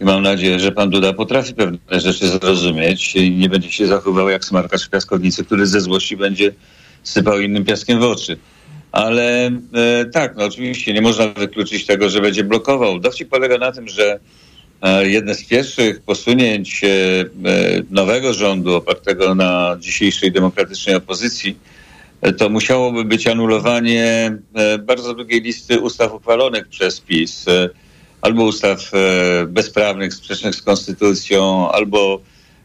I 0.00 0.04
mam 0.04 0.22
nadzieję, 0.22 0.60
że 0.60 0.72
pan 0.72 0.90
Duda 0.90 1.12
potrafi 1.12 1.54
pewne 1.54 1.78
rzeczy 2.00 2.28
zrozumieć 2.28 3.16
i 3.16 3.30
nie 3.30 3.48
będzie 3.48 3.72
się 3.72 3.86
zachowywał 3.86 4.28
jak 4.28 4.44
smarkacz 4.44 4.86
w 4.86 4.90
piaskownicy, 4.90 5.44
który 5.44 5.66
ze 5.66 5.80
złości 5.80 6.16
będzie 6.16 6.52
sypał 7.02 7.40
innym 7.40 7.64
piaskiem 7.64 8.00
w 8.00 8.02
oczy. 8.02 8.36
Ale 8.92 9.46
e, 9.46 10.04
tak, 10.12 10.36
no 10.36 10.44
oczywiście 10.44 10.92
nie 10.92 11.02
można 11.02 11.28
wykluczyć 11.28 11.86
tego, 11.86 12.10
że 12.10 12.20
będzie 12.20 12.44
blokował. 12.44 13.00
Dowcip 13.00 13.28
polega 13.28 13.58
na 13.58 13.72
tym, 13.72 13.88
że 13.88 14.20
jedne 15.02 15.34
z 15.34 15.44
pierwszych 15.44 16.00
posunięć 16.00 16.84
e, 16.84 16.88
e, 16.88 17.26
nowego 17.90 18.34
rządu 18.34 18.74
opartego 18.74 19.34
na 19.34 19.76
dzisiejszej 19.80 20.32
demokratycznej 20.32 20.96
opozycji 20.96 21.56
e, 22.20 22.32
to 22.32 22.48
musiałoby 22.48 23.04
być 23.04 23.26
anulowanie 23.26 24.38
e, 24.54 24.78
bardzo 24.78 25.14
długiej 25.14 25.40
listy 25.40 25.80
ustaw 25.80 26.12
uchwalonych 26.12 26.68
przez 26.68 27.00
PiS. 27.00 27.48
E, 27.48 27.68
albo 28.20 28.44
ustaw 28.44 28.90
e, 28.94 29.46
bezprawnych, 29.46 30.14
sprzecznych 30.14 30.54
z 30.54 30.62
konstytucją, 30.62 31.70
albo 31.72 32.20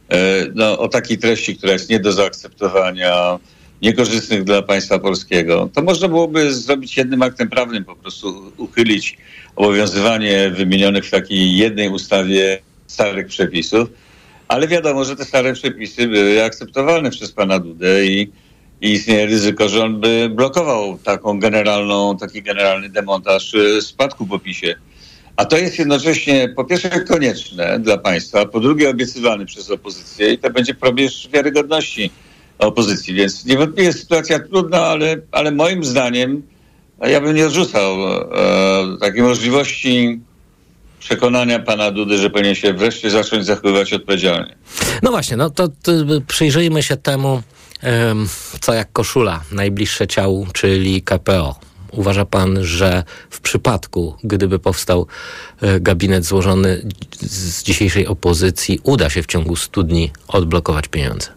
e, 0.10 0.18
no, 0.54 0.80
o 0.80 0.88
takiej 0.88 1.18
treści, 1.18 1.58
która 1.58 1.74
jest 1.74 1.90
nie 1.90 2.00
do 2.00 2.12
zaakceptowania, 2.12 3.40
niekorzystnych 3.86 4.44
dla 4.44 4.62
państwa 4.62 5.00
polskiego. 5.00 5.70
To 5.74 5.82
można 5.82 6.08
byłoby 6.08 6.54
zrobić 6.54 6.98
jednym 6.98 7.22
aktem 7.22 7.50
prawnym, 7.50 7.86
po 7.86 7.96
prostu 7.96 8.52
uchylić 8.58 9.18
obowiązywanie 9.56 10.50
wymienionych 10.50 11.06
w 11.06 11.12
takiej 11.12 11.58
jednej 11.58 11.90
ustawie 11.90 12.60
starych 12.88 13.28
przepisów, 13.28 13.90
ale 14.48 14.68
wiadomo, 14.68 15.06
że 15.06 15.16
te 15.16 15.26
stare 15.26 15.54
przepisy 15.54 16.08
były 16.08 16.44
akceptowalne 16.44 17.12
przez 17.12 17.32
pana 17.32 17.60
Dudę 17.60 18.06
i, 18.06 18.32
i 18.82 18.92
istnieje 18.92 19.26
ryzyko, 19.26 19.70
że 19.70 19.84
on 19.84 20.02
by 20.02 20.30
blokował 20.30 20.98
taką 20.98 21.40
generalną, 21.40 22.18
taki 22.18 22.42
generalny 22.42 22.90
demontaż 22.90 23.56
e, 23.56 23.82
spadku 23.82 24.26
po 24.26 24.40
PiSie. 24.40 24.76
A 25.36 25.46
to 25.46 25.58
jest 25.58 25.80
jednocześnie 25.80 26.50
po 26.50 26.66
pierwsze 26.66 26.90
konieczne 26.90 27.80
dla 27.80 27.98
państwa, 27.98 28.46
po 28.46 28.60
drugie 28.60 28.90
obiecywany 28.90 29.46
przez 29.46 29.72
opozycję 29.72 30.34
i 30.34 30.38
to 30.38 30.50
będzie 30.50 30.74
probierz 30.74 31.30
wiarygodności 31.34 32.12
opozycji. 32.60 33.14
Więc 33.14 33.46
niewątpliwie 33.46 33.88
jest 33.88 34.00
sytuacja 34.00 34.40
trudna, 34.40 34.82
ale, 34.82 35.18
ale 35.32 35.52
moim 35.52 35.84
zdaniem 35.84 36.42
ja 37.02 37.22
bym 37.22 37.36
nie 37.36 37.46
odrzucał 37.46 37.96
e, 38.08 38.98
takiej 39.00 39.22
możliwości 39.22 40.20
przekonania 41.00 41.60
pana 41.60 41.92
Dudy, 41.92 42.18
że 42.18 42.30
powinien 42.30 42.56
się 42.56 42.74
wreszcie 42.74 43.10
zacząć 43.10 43.46
zachowywać 43.46 43.94
odpowiedzialnie. 43.94 44.56
No 45.04 45.12
właśnie, 45.12 45.38
no 45.38 45.50
to, 45.50 45.68
to 45.68 45.92
przyjrzyjmy 46.28 46.84
się 46.84 46.98
temu, 46.98 47.42
em, 47.82 48.28
co 48.62 48.74
jak 48.74 48.92
koszula 48.92 49.42
najbliższe 49.52 50.08
ciału, 50.08 50.48
czyli 50.54 51.02
KPO. 51.02 51.56
Uważa 51.92 52.26
pan, 52.26 52.64
że 52.64 53.04
w 53.30 53.40
przypadku, 53.40 54.16
gdyby 54.24 54.60
powstał 54.60 55.08
e, 55.62 55.80
gabinet 55.80 56.26
złożony 56.26 56.82
z 57.22 57.64
dzisiejszej 57.64 58.08
opozycji, 58.08 58.80
uda 58.84 59.10
się 59.10 59.24
w 59.24 59.26
ciągu 59.26 59.56
100 59.56 59.84
dni 59.84 60.12
odblokować 60.28 60.88
pieniądze? 60.88 61.30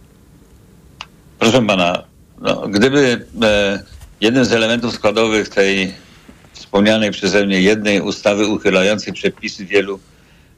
Proszę 1.39 1.67
pana, 1.67 2.03
no, 2.41 2.69
gdyby 2.69 3.27
e, 3.43 3.83
jednym 4.21 4.45
z 4.45 4.53
elementów 4.53 4.95
składowych 4.95 5.49
tej 5.49 5.95
wspomnianej 6.53 7.11
przeze 7.11 7.47
mnie 7.47 7.61
jednej 7.61 8.01
ustawy 8.01 8.47
uchylającej 8.47 9.13
przepisy 9.13 9.67
wielu 9.67 10.01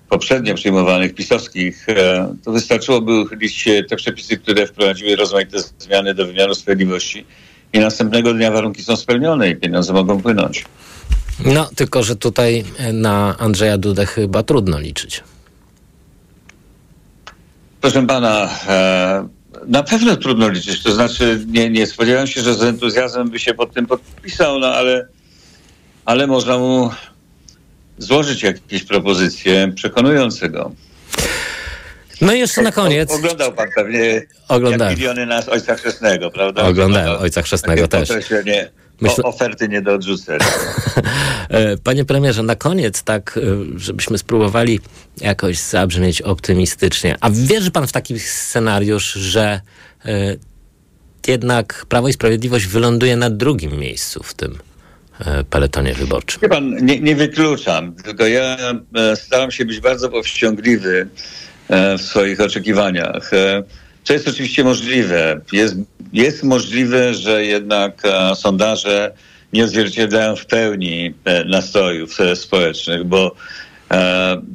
poprzednio 0.09 0.55
przyjmowanych 0.55 1.15
pisowskich, 1.15 1.89
e, 1.89 2.35
to 2.45 2.53
wystarczyłoby 2.53 3.21
uchylić 3.21 3.69
te 3.89 3.97
przepisy, 3.97 4.37
które 4.37 4.67
wprowadziły 4.67 5.17
rozmaite 5.17 5.59
zmiany 5.79 6.15
do 6.15 6.27
wymiaru 6.27 6.55
sprawiedliwości 6.55 7.27
i 7.73 7.79
następnego 7.79 8.35
dnia 8.35 8.51
warunki 8.51 8.85
są 8.85 8.97
spełnione 8.97 9.51
i 9.51 9.57
pieniądze 9.57 9.93
mogą 9.93 10.23
płynąć. 10.23 10.65
No, 11.45 11.71
tylko 11.77 12.03
że 12.03 12.17
tutaj 12.17 12.65
e, 12.79 12.93
na 12.93 13.39
Andrzeja 13.39 13.79
Dudę 13.79 14.07
chyba 14.07 14.43
trudno 14.43 14.79
liczyć. 14.79 15.25
Proszę 17.81 18.07
pana, 18.07 18.51
e, 18.69 19.29
na 19.67 19.83
pewno 19.83 20.17
trudno 20.17 20.49
liczyć. 20.49 20.83
To 20.83 20.93
znaczy, 20.93 21.45
nie, 21.49 21.71
nie 21.71 21.87
spodziewałem 21.87 22.27
się, 22.27 22.41
że 22.41 22.55
z 22.55 22.63
entuzjazmem 22.63 23.31
by 23.31 23.39
się 23.39 23.55
pod 23.55 23.75
tym 23.75 23.87
podpisał, 23.87 24.59
no 24.59 24.67
ale, 24.67 25.09
ale 26.05 26.27
można 26.27 26.59
mu 26.59 26.91
złożyć 27.99 28.43
jakieś 28.43 28.85
propozycje 28.85 29.73
przekonujące 29.75 30.49
go. 30.49 30.73
No 32.21 32.33
i 32.33 32.39
jeszcze 32.39 32.63
na 32.63 32.73
koniec. 32.73 33.11
Oglądał 33.11 33.53
pan 33.53 33.69
pewnie 33.75 34.23
Oglądałem. 34.49 34.91
jak 34.91 34.99
miliony 34.99 35.27
nas 35.27 35.49
Ojca 35.49 35.75
Chrzestnego, 35.75 36.31
prawda? 36.31 36.63
Oglądałem 36.63 37.21
Ojca 37.23 37.43
Chrzestnego 37.43 37.89
też. 37.89 38.09
Myślę- 39.01 39.25
o, 39.25 39.29
oferty 39.29 39.69
nie 39.69 39.83
do 39.83 39.93
odrzucenia. 39.95 40.47
Panie 41.85 42.05
premierze, 42.05 42.43
na 42.43 42.57
koniec 42.57 43.03
tak, 43.03 43.39
e, 43.39 43.79
żebyśmy 43.79 44.19
spróbowali 44.19 44.81
jakoś 45.21 45.59
zabrzmieć 45.59 46.23
optymistycznie. 46.23 47.17
A 47.21 47.31
wierzy 47.31 47.71
pan 47.71 47.87
w 47.87 47.93
taki 47.93 48.19
scenariusz, 48.21 49.13
że 49.13 49.61
e, 50.05 50.37
jednak 51.29 51.87
Prawo 51.89 52.09
i 52.09 52.13
Sprawiedliwość 52.13 52.67
wyląduje 52.67 53.17
na 53.17 53.31
drugim 53.31 53.79
miejscu 53.79 54.23
w 54.23 54.35
tym 54.35 54.59
e, 55.21 55.45
peletonie 55.45 55.95
wyborczym? 55.95 56.41
Wie 56.43 56.49
pan, 56.49 56.87
nie, 56.87 57.01
nie 57.01 57.17
wykluczam, 57.17 57.95
tylko 57.95 58.27
ja 58.27 58.57
staram 59.15 59.51
się 59.51 59.65
być 59.65 59.81
bardzo 59.81 60.09
powściągliwy 60.09 61.09
w 61.99 62.03
swoich 62.03 62.41
oczekiwaniach. 62.41 63.31
To 64.05 64.13
jest 64.13 64.29
oczywiście 64.29 64.65
możliwe. 64.65 65.41
Jest, 65.53 65.77
jest 66.13 66.43
możliwe, 66.43 67.15
że 67.15 67.45
jednak 67.45 68.03
e, 68.05 68.35
sondaże 68.35 69.13
nie 69.53 69.65
odzwierciedlają 69.65 70.37
w 70.37 70.47
pełni 70.47 71.15
e, 71.25 71.45
nastrojów 71.45 72.21
e, 72.21 72.37
społecznych, 72.37 73.05
bo 73.05 73.35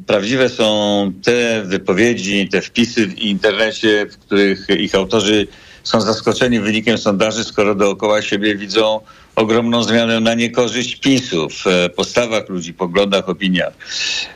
prawdziwe 0.06 0.48
są 0.48 1.12
te 1.22 1.62
wypowiedzi, 1.64 2.48
te 2.48 2.60
wpisy 2.60 3.06
w 3.06 3.18
internecie, 3.18 4.06
w 4.06 4.18
których 4.18 4.68
ich 4.68 4.94
autorzy 4.94 5.46
są 5.82 6.00
zaskoczeni 6.00 6.60
wynikiem 6.60 6.98
sondaży, 6.98 7.44
skoro 7.44 7.74
dookoła 7.74 8.22
siebie 8.22 8.56
widzą 8.56 9.00
ogromną 9.36 9.82
zmianę 9.82 10.20
na 10.20 10.34
niekorzyść 10.34 10.96
PiSu 10.96 11.48
w 11.50 11.66
e, 11.66 11.88
postawach 11.88 12.48
ludzi, 12.48 12.74
poglądach, 12.74 13.28
opiniach. 13.28 13.72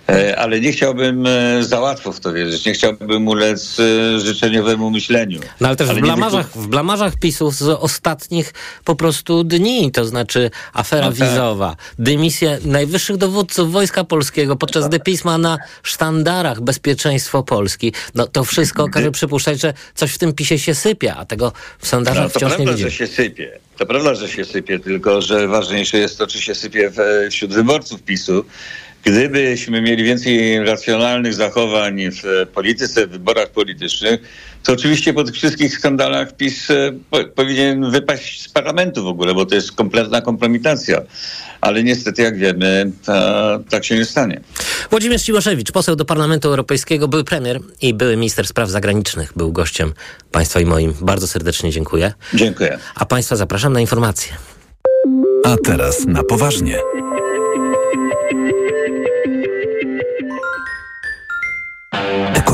E, 0.08 0.38
Ale 0.38 0.60
nie 0.60 0.72
chciałbym 0.72 1.26
e, 1.26 1.64
za 1.64 1.80
łatwo 1.80 2.12
w 2.12 2.20
to 2.20 2.32
wierzyć. 2.32 2.66
Nie 2.66 2.72
chciałbym 2.72 3.28
ulec 3.28 3.76
życzeniowemu 4.18 4.90
myśleniu. 4.90 5.40
No 5.60 5.68
ale 5.68 5.76
też 5.76 5.88
Ale 5.88 5.98
w, 6.00 6.02
nie 6.02 6.06
blamarzach, 6.06 6.50
w 6.58 6.66
blamarzach 6.66 7.16
PiSów 7.16 7.54
z 7.54 7.62
ostatnich 7.62 8.52
po 8.84 8.96
prostu 8.96 9.44
dni, 9.44 9.92
to 9.92 10.04
znaczy 10.04 10.50
afera 10.72 11.06
No 11.10 11.12
tak. 11.12 11.28
wizowa, 11.28 11.76
dymisja 11.98 12.50
najwyższych 12.64 13.16
dowódców 13.16 13.72
Wojska 13.72 14.04
Polskiego, 14.04 14.56
podczas 14.56 14.88
gdy 14.88 15.00
PiS 15.00 15.24
ma 15.24 15.38
na 15.38 15.58
sztandarach 15.82 16.60
bezpieczeństwo 16.60 17.42
Polski. 17.42 17.92
No 18.14 18.26
to 18.26 18.44
wszystko 18.44 18.88
każe 18.88 19.10
przypuszczać, 19.10 19.60
że 19.60 19.74
coś 19.94 20.12
w 20.12 20.18
tym 20.18 20.32
PiSie 20.32 20.58
się 20.58 20.74
sypie, 20.74 21.14
a 21.14 21.24
tego 21.24 21.52
w 21.78 21.86
sondażach 21.88 22.22
No, 22.22 22.28
wciąż 22.28 22.42
nie 22.42 22.56
prawda, 22.56 22.72
widzimy. 22.72 22.90
że 22.90 22.96
się 22.96 23.06
sypie. 23.06 23.58
To 23.80 23.86
prawda, 23.86 24.14
że 24.14 24.28
się 24.28 24.44
sypie, 24.44 24.78
tylko 24.78 25.22
że 25.22 25.48
ważniejsze 25.48 25.98
jest 25.98 26.18
to, 26.18 26.26
czy 26.26 26.42
się 26.42 26.54
sypie 26.54 26.92
wśród 27.30 27.54
wyborców 27.54 28.02
PiSu. 28.02 28.44
Gdybyśmy 29.04 29.82
mieli 29.82 30.04
więcej 30.04 30.64
racjonalnych 30.64 31.34
zachowań 31.34 32.10
w 32.10 32.46
polityce, 32.54 33.06
w 33.06 33.10
wyborach 33.10 33.48
politycznych, 33.48 34.20
to 34.64 34.72
oczywiście 34.72 35.12
po 35.12 35.24
tych 35.24 35.34
wszystkich 35.34 35.74
skandalach 35.74 36.36
PiS 36.36 36.70
e, 36.70 36.92
po, 37.10 37.24
powinien 37.24 37.90
wypaść 37.90 38.42
z 38.42 38.48
parlamentu 38.48 39.04
w 39.04 39.06
ogóle, 39.06 39.34
bo 39.34 39.46
to 39.46 39.54
jest 39.54 39.72
kompletna 39.72 40.20
kompromitacja. 40.20 41.00
Ale 41.60 41.82
niestety, 41.82 42.22
jak 42.22 42.38
wiemy, 42.38 42.90
ta, 43.04 43.58
tak 43.70 43.84
się 43.84 43.94
nie 43.96 44.04
stanie. 44.04 44.40
Włodzimierz 44.90 45.22
Cimoszewicz, 45.22 45.72
poseł 45.72 45.96
do 45.96 46.04
Parlamentu 46.04 46.48
Europejskiego, 46.48 47.08
były 47.08 47.24
premier 47.24 47.60
i 47.82 47.94
były 47.94 48.16
minister 48.16 48.46
spraw 48.46 48.70
zagranicznych, 48.70 49.32
był 49.36 49.52
gościem 49.52 49.92
państwa 50.32 50.60
i 50.60 50.64
moim. 50.64 50.94
Bardzo 51.00 51.26
serdecznie 51.26 51.70
dziękuję. 51.70 52.12
Dziękuję. 52.34 52.78
A 52.94 53.04
państwa 53.04 53.36
zapraszam 53.36 53.72
na 53.72 53.80
informacje. 53.80 54.32
A 55.44 55.56
teraz 55.64 56.06
na 56.06 56.22
poważnie. 56.22 56.78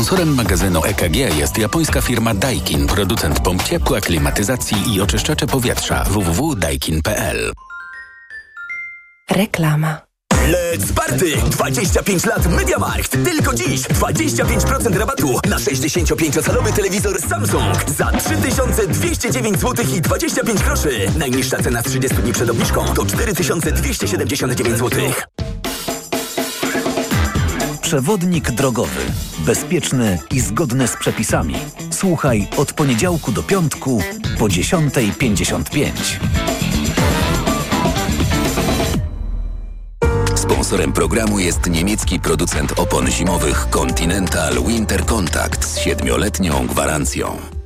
Sponsorem 0.00 0.34
magazynu 0.34 0.84
EKG 0.84 1.16
jest 1.16 1.58
japońska 1.58 2.00
firma 2.00 2.34
Daikin, 2.34 2.86
producent 2.86 3.40
pomp 3.40 3.62
ciepła, 3.62 4.00
klimatyzacji 4.00 4.94
i 4.94 5.00
oczyszczacze 5.00 5.46
powietrza 5.46 6.04
www.daikin.pl. 6.04 7.52
Reklama. 9.30 10.00
Let's 10.32 10.92
party! 10.92 11.36
25 11.50 12.26
lat 12.26 12.46
MediaMarkt. 12.46 13.24
Tylko 13.24 13.54
dziś 13.54 13.80
25% 13.80 14.96
rabatu 14.96 15.40
na 15.48 15.56
65-calowy 15.56 16.72
telewizor 16.72 17.20
Samsung 17.20 17.90
za 17.96 18.12
3209 18.12 19.60
zł 19.60 19.84
i 19.96 20.00
25 20.00 20.62
groszy. 20.62 20.90
Najniższa 21.18 21.62
cena 21.62 21.82
z 21.82 21.84
30 21.84 22.16
dni 22.16 22.32
przed 22.32 22.50
obniżką 22.50 22.84
to 22.94 23.06
4279 23.06 24.78
zł. 24.78 25.00
Przewodnik 27.90 28.50
drogowy. 28.50 29.00
Bezpieczny 29.38 30.18
i 30.30 30.40
zgodny 30.40 30.88
z 30.88 30.96
przepisami. 30.96 31.54
Słuchaj 31.90 32.48
od 32.56 32.72
poniedziałku 32.72 33.32
do 33.32 33.42
piątku 33.42 34.02
po 34.38 34.44
10.55. 34.44 35.90
Sponsorem 40.34 40.92
programu 40.92 41.38
jest 41.38 41.70
niemiecki 41.70 42.20
producent 42.20 42.78
opon 42.78 43.10
zimowych 43.10 43.66
Continental 43.70 44.54
Winter 44.66 45.04
Contact 45.06 45.64
z 45.64 45.78
siedmioletnią 45.78 46.66
gwarancją. 46.66 47.59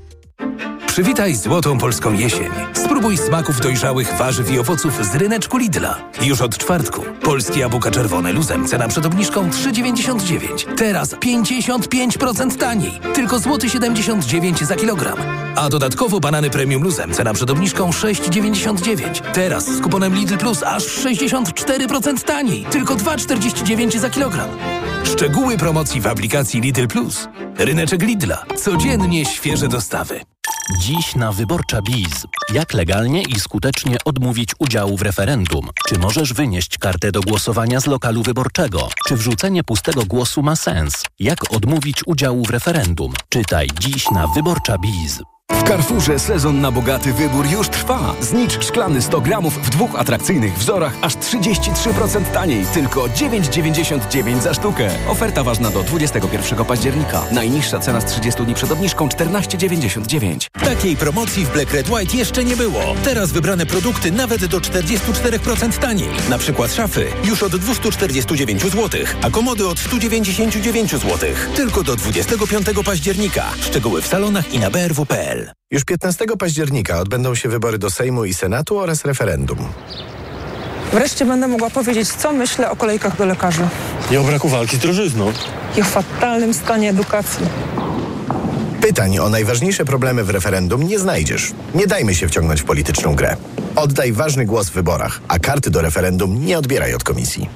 Przywitaj 0.95 1.35
złotą 1.35 1.79
polską 1.79 2.13
jesień. 2.13 2.51
Spróbuj 2.73 3.19
smaków 3.19 3.61
dojrzałych 3.61 4.17
warzyw 4.19 4.51
i 4.51 4.59
owoców 4.59 5.07
z 5.07 5.15
ryneczku 5.15 5.57
Lidla. 5.57 6.01
Już 6.23 6.41
od 6.41 6.59
czwartku. 6.59 7.05
Polskie 7.23 7.61
jabłka 7.61 7.91
czerwone 7.91 8.33
luzem. 8.33 8.69
Cena 8.69 8.89
przed 8.89 9.07
obniżką 9.07 9.51
3,99. 9.51 10.75
Teraz 10.77 11.15
55% 11.15 12.57
taniej. 12.57 13.01
Tylko 13.15 13.39
złoty 13.39 13.71
79 13.71 14.59
za 14.61 14.77
kilogram. 14.77 15.19
A 15.57 15.69
dodatkowo 15.69 16.21
banany 16.21 16.51
premium 16.51 16.83
luzem. 16.83 17.13
Cena 17.13 17.35
przed 17.35 17.51
obniżką 17.51 17.91
6,99. 17.91 19.33
Teraz 19.33 19.67
z 19.67 19.81
kuponem 19.81 20.15
Lidl 20.15 20.37
Plus 20.37 20.63
aż 20.63 20.85
64% 20.85 22.25
taniej. 22.25 22.65
Tylko 22.65 22.95
2,49 22.95 23.99
za 23.99 24.11
kilogram. 24.11 24.49
Szczegóły 25.05 25.57
promocji 25.57 26.01
w 26.01 26.07
aplikacji 26.07 26.61
Lidl 26.61 26.87
Plus. 26.87 27.29
Ryneczek 27.59 28.03
Lidla. 28.03 28.45
Codziennie 28.57 29.25
świeże 29.25 29.69
dostawy. 29.69 30.21
Dziś 30.71 31.15
na 31.15 31.33
Wyborcza 31.33 31.83
Biz. 31.83 32.27
Jak 32.53 32.75
legalnie 32.75 33.23
i 33.23 33.41
skutecznie 33.41 33.97
odmówić 34.05 34.51
udziału 34.59 34.97
w 34.97 35.03
referendum? 35.03 35.69
Czy 35.89 35.99
możesz 35.99 36.33
wynieść 36.33 36.79
kartę 36.79 37.13
do 37.13 37.21
głosowania 37.21 37.81
z 37.81 37.87
lokalu 37.87 38.23
wyborczego? 38.23 38.89
Czy 39.07 39.17
wrzucenie 39.17 39.65
pustego 39.65 40.05
głosu 40.05 40.43
ma 40.43 40.57
sens? 40.57 41.03
Jak 41.19 41.53
odmówić 41.53 42.07
udziału 42.07 42.45
w 42.45 42.51
referendum? 42.51 43.13
Czytaj 43.29 43.69
dziś 43.81 44.11
na 44.11 44.27
Wyborcza 44.27 44.79
Biz. 44.79 45.23
W 45.53 45.63
Carrefourze 45.63 46.19
sezon 46.19 46.61
na 46.61 46.71
bogaty 46.71 47.13
wybór 47.13 47.47
już 47.47 47.69
trwa. 47.69 48.15
Znicz 48.21 48.65
szklany 48.65 49.03
100 49.03 49.21
gramów 49.21 49.59
w 49.67 49.71
dwóch 49.71 49.95
atrakcyjnych 49.95 50.59
wzorach 50.59 50.93
aż 51.03 51.15
33% 51.17 52.25
taniej. 52.33 52.67
Tylko 52.75 53.01
9,99 53.05 54.41
za 54.41 54.55
sztukę. 54.55 54.91
Oferta 55.09 55.45
ważna 55.45 55.71
do 55.71 55.83
21 55.83 56.65
października. 56.65 57.23
Najniższa 57.33 57.79
cena 57.79 58.01
z 58.01 58.05
30 58.05 58.45
dni 58.45 58.55
przed 58.55 58.73
obniżką 58.73 59.09
14,99. 59.09 60.49
Takiej 60.61 60.97
promocji 60.97 61.47
w 61.47 61.53
Black 61.53 61.73
Red 61.73 61.91
White 61.91 62.17
jeszcze 62.17 62.45
nie 62.45 62.57
było. 62.57 62.81
Teraz 63.05 63.33
wybrane 63.33 63.67
produkty 63.67 64.11
nawet 64.13 64.45
do 64.47 64.61
44% 64.61 65.79
taniej. 65.79 66.09
Na 66.29 66.39
przykład 66.39 66.73
szafy 66.75 67.07
już 67.25 67.43
od 67.43 67.57
249 67.57 68.63
zł, 68.63 69.01
a 69.23 69.31
komody 69.31 69.69
od 69.69 69.79
199 69.79 70.91
zł. 70.91 71.19
Tylko 71.57 71.83
do 71.83 71.97
25 71.97 72.67
października. 72.85 73.45
Szczegóły 73.61 74.03
w 74.03 74.07
salonach 74.07 74.53
i 74.55 74.59
na 74.59 74.71
brw.pl. 74.71 75.51
Już 75.71 75.85
15 75.85 76.25
października 76.39 76.99
odbędą 77.01 77.35
się 77.35 77.49
wybory 77.49 77.79
do 77.79 77.91
Sejmu 77.91 78.25
i 78.25 78.35
Senatu 78.35 78.79
oraz 78.79 79.05
referendum. 79.05 79.59
Wreszcie 80.93 81.25
będę 81.27 81.49
mogła 81.49 81.71
powiedzieć, 81.71 82.09
co 82.09 82.33
myślę 82.33 82.71
o 82.71 82.77
kolejkach 82.77 83.17
do 83.17 83.27
lekarzy. 83.27 83.69
I 84.11 84.17
o 84.17 84.23
braku 84.25 84.49
walki 84.49 84.77
z 84.77 84.81
drożyzną. 84.81 85.33
I 85.77 85.81
o 85.81 85.85
fatalnym 85.85 86.55
stanie 86.55 86.91
edukacji. 86.91 87.47
Pytań 88.85 89.19
o 89.19 89.29
najważniejsze 89.29 89.85
problemy 89.85 90.25
w 90.25 90.31
referendum 90.31 90.83
nie 90.83 90.99
znajdziesz. 90.99 91.53
Nie 91.75 91.87
dajmy 91.87 92.15
się 92.15 92.29
wciągnąć 92.29 92.63
w 92.63 92.65
polityczną 92.65 93.15
grę. 93.15 93.37
Oddaj 93.77 94.13
ważny 94.13 94.45
głos 94.47 94.69
w 94.69 94.73
wyborach, 94.73 95.21
a 95.29 95.39
karty 95.39 95.71
do 95.71 95.83
referendum 95.83 96.47
nie 96.47 96.59
odbieraj 96.59 96.95
od 96.95 97.05
komisji. 97.05 97.49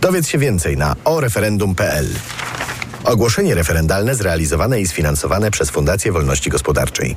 Dowiedz 0.00 0.28
się 0.28 0.38
więcej 0.38 0.76
na 0.76 0.96
oreferendum.pl. 1.04 2.06
Ogłoszenie 3.04 3.54
referendalne 3.54 4.14
zrealizowane 4.14 4.80
i 4.80 4.86
sfinansowane 4.86 5.50
przez 5.50 5.70
Fundację 5.70 6.12
Wolności 6.12 6.50
Gospodarczej. 6.50 7.16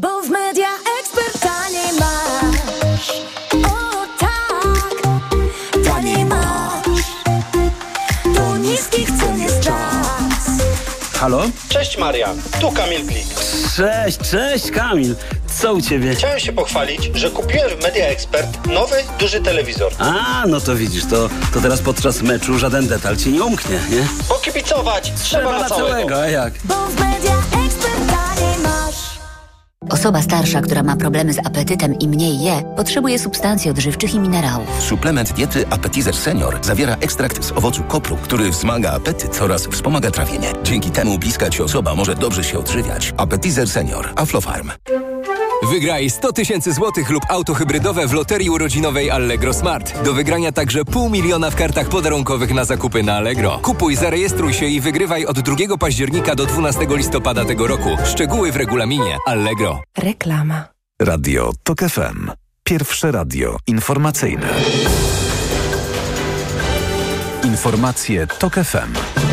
Bo 0.00 0.22
w 0.22 0.30
media 0.30 0.68
ekspert 1.00 1.40
taniej 1.42 1.92
masz. 2.00 3.10
O 3.66 4.06
tak, 4.18 5.12
taniej 5.84 6.24
masz. 6.24 7.02
Do 8.34 8.56
niskich 8.56 9.08
cen 9.20 9.40
jest 9.40 9.60
czas. 9.60 10.50
Halo? 11.14 11.42
Cześć 11.68 11.98
Marian, 11.98 12.42
tu 12.60 12.72
Kamil 12.72 13.06
Glik. 13.06 13.26
Cześć, 13.76 14.18
cześć 14.30 14.70
Kamil. 14.70 15.16
Co 15.60 15.72
u 15.74 15.80
ciebie? 15.82 16.14
Chciałem 16.14 16.40
się 16.40 16.52
pochwalić, 16.52 17.10
że 17.14 17.30
kupiłem 17.30 17.70
w 17.70 17.82
Media 17.82 18.06
Expert 18.06 18.66
nowy, 18.66 18.96
duży 19.18 19.40
telewizor. 19.40 19.92
A, 19.98 20.44
no 20.48 20.60
to 20.60 20.76
widzisz, 20.76 21.04
to, 21.06 21.28
to 21.54 21.60
teraz 21.60 21.80
podczas 21.80 22.22
meczu 22.22 22.58
żaden 22.58 22.86
detal 22.88 23.16
ci 23.16 23.28
nie 23.32 23.42
umknie, 23.44 23.78
nie? 23.90 24.06
Pokibicować 24.28 25.12
trzeba, 25.22 25.58
na 25.60 25.68
całego. 25.68 26.22
a 26.22 26.26
jak? 26.26 26.54
Bo 26.64 26.74
w 26.74 27.00
media 27.00 27.34
ekspert 27.66 28.06
taniej 28.06 28.58
masz. 28.62 29.09
Osoba 29.90 30.22
starsza, 30.22 30.60
która 30.60 30.82
ma 30.82 30.96
problemy 30.96 31.32
z 31.32 31.38
apetytem 31.38 31.98
i 31.98 32.08
mniej 32.08 32.40
je, 32.40 32.62
potrzebuje 32.76 33.18
substancji 33.18 33.70
odżywczych 33.70 34.14
i 34.14 34.20
minerałów. 34.20 34.82
Suplement 34.82 35.32
diety 35.32 35.64
Appetizer 35.70 36.16
Senior 36.16 36.58
zawiera 36.62 36.96
ekstrakt 37.00 37.44
z 37.44 37.52
owocu 37.52 37.82
kopru, 37.82 38.16
który 38.16 38.50
wzmaga 38.50 38.92
apetyt 38.92 39.42
oraz 39.42 39.66
wspomaga 39.66 40.10
trawienie. 40.10 40.52
Dzięki 40.62 40.90
temu 40.90 41.18
bliska 41.18 41.50
ci 41.50 41.62
osoba 41.62 41.94
może 41.94 42.14
dobrze 42.14 42.44
się 42.44 42.58
odżywiać. 42.58 43.14
Appetizer 43.16 43.68
Senior. 43.68 44.12
Aflofarm. 44.16 44.70
Wygraj 45.62 46.10
100 46.10 46.32
tysięcy 46.32 46.72
złotych 46.72 47.10
lub 47.10 47.22
auto 47.28 47.54
hybrydowe 47.54 48.06
w 48.06 48.12
loterii 48.12 48.50
urodzinowej 48.50 49.10
Allegro 49.10 49.52
Smart. 49.52 50.02
Do 50.04 50.14
wygrania 50.14 50.52
także 50.52 50.84
pół 50.84 51.10
miliona 51.10 51.50
w 51.50 51.56
kartach 51.56 51.88
podarunkowych 51.88 52.54
na 52.54 52.64
zakupy 52.64 53.02
na 53.02 53.16
Allegro. 53.16 53.58
Kupuj, 53.62 53.96
zarejestruj 53.96 54.54
się 54.54 54.66
i 54.66 54.80
wygrywaj 54.80 55.26
od 55.26 55.40
2 55.40 55.56
października 55.78 56.34
do 56.34 56.46
12 56.46 56.86
listopada 56.90 57.44
tego 57.44 57.66
roku. 57.66 57.88
Szczegóły 58.04 58.52
w 58.52 58.56
regulaminie 58.56 59.18
Allegro. 59.26 59.82
Reklama. 59.98 60.64
Radio 61.02 61.52
TOK 61.62 61.78
FM. 61.80 62.30
Pierwsze 62.64 63.12
radio 63.12 63.56
informacyjne. 63.66 64.48
Informacje 67.44 68.26
TOK 68.26 68.54
FM. 68.54 69.29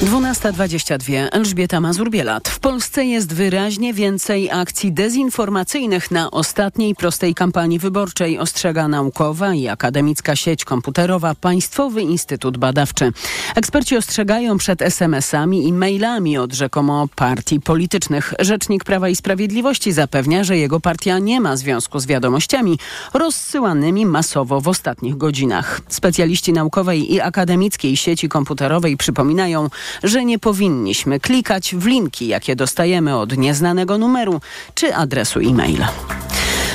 12.22. 0.00 1.28
Elżbieta 1.32 1.80
Mazur-Bielat. 1.80 2.48
W 2.48 2.58
Polsce 2.58 3.04
jest 3.04 3.32
wyraźnie 3.34 3.94
więcej 3.94 4.50
akcji 4.50 4.92
dezinformacyjnych 4.92 6.10
na 6.10 6.30
ostatniej 6.30 6.94
prostej 6.94 7.34
kampanii 7.34 7.78
wyborczej, 7.78 8.38
ostrzega 8.38 8.88
naukowa 8.88 9.54
i 9.54 9.68
akademicka 9.68 10.36
sieć 10.36 10.64
komputerowa 10.64 11.34
Państwowy 11.34 12.02
Instytut 12.02 12.58
Badawczy. 12.58 13.12
Eksperci 13.54 13.96
ostrzegają 13.96 14.58
przed 14.58 14.82
SMS-ami 14.82 15.68
i 15.68 15.72
mailami 15.72 16.38
od 16.38 16.52
rzekomo 16.52 17.08
partii 17.16 17.60
politycznych. 17.60 18.34
Rzecznik 18.38 18.84
Prawa 18.84 19.08
i 19.08 19.16
Sprawiedliwości 19.16 19.92
zapewnia, 19.92 20.44
że 20.44 20.56
jego 20.56 20.80
partia 20.80 21.18
nie 21.18 21.40
ma 21.40 21.56
związku 21.56 22.00
z 22.00 22.06
wiadomościami 22.06 22.78
rozsyłanymi 23.14 24.06
masowo 24.06 24.60
w 24.60 24.68
ostatnich 24.68 25.16
godzinach. 25.16 25.80
Specjaliści 25.88 26.52
naukowej 26.52 27.14
i 27.14 27.20
akademickiej 27.20 27.96
sieci 27.96 28.28
komputerowej 28.28 28.96
przypominają, 28.96 29.68
że 30.02 30.24
nie 30.24 30.38
powinniśmy 30.38 31.20
klikać 31.20 31.74
w 31.74 31.86
linki, 31.86 32.26
jakie 32.26 32.56
dostajemy 32.56 33.16
od 33.16 33.36
nieznanego 33.36 33.98
numeru 33.98 34.40
czy 34.74 34.94
adresu 34.94 35.40
e-maila. 35.40 35.88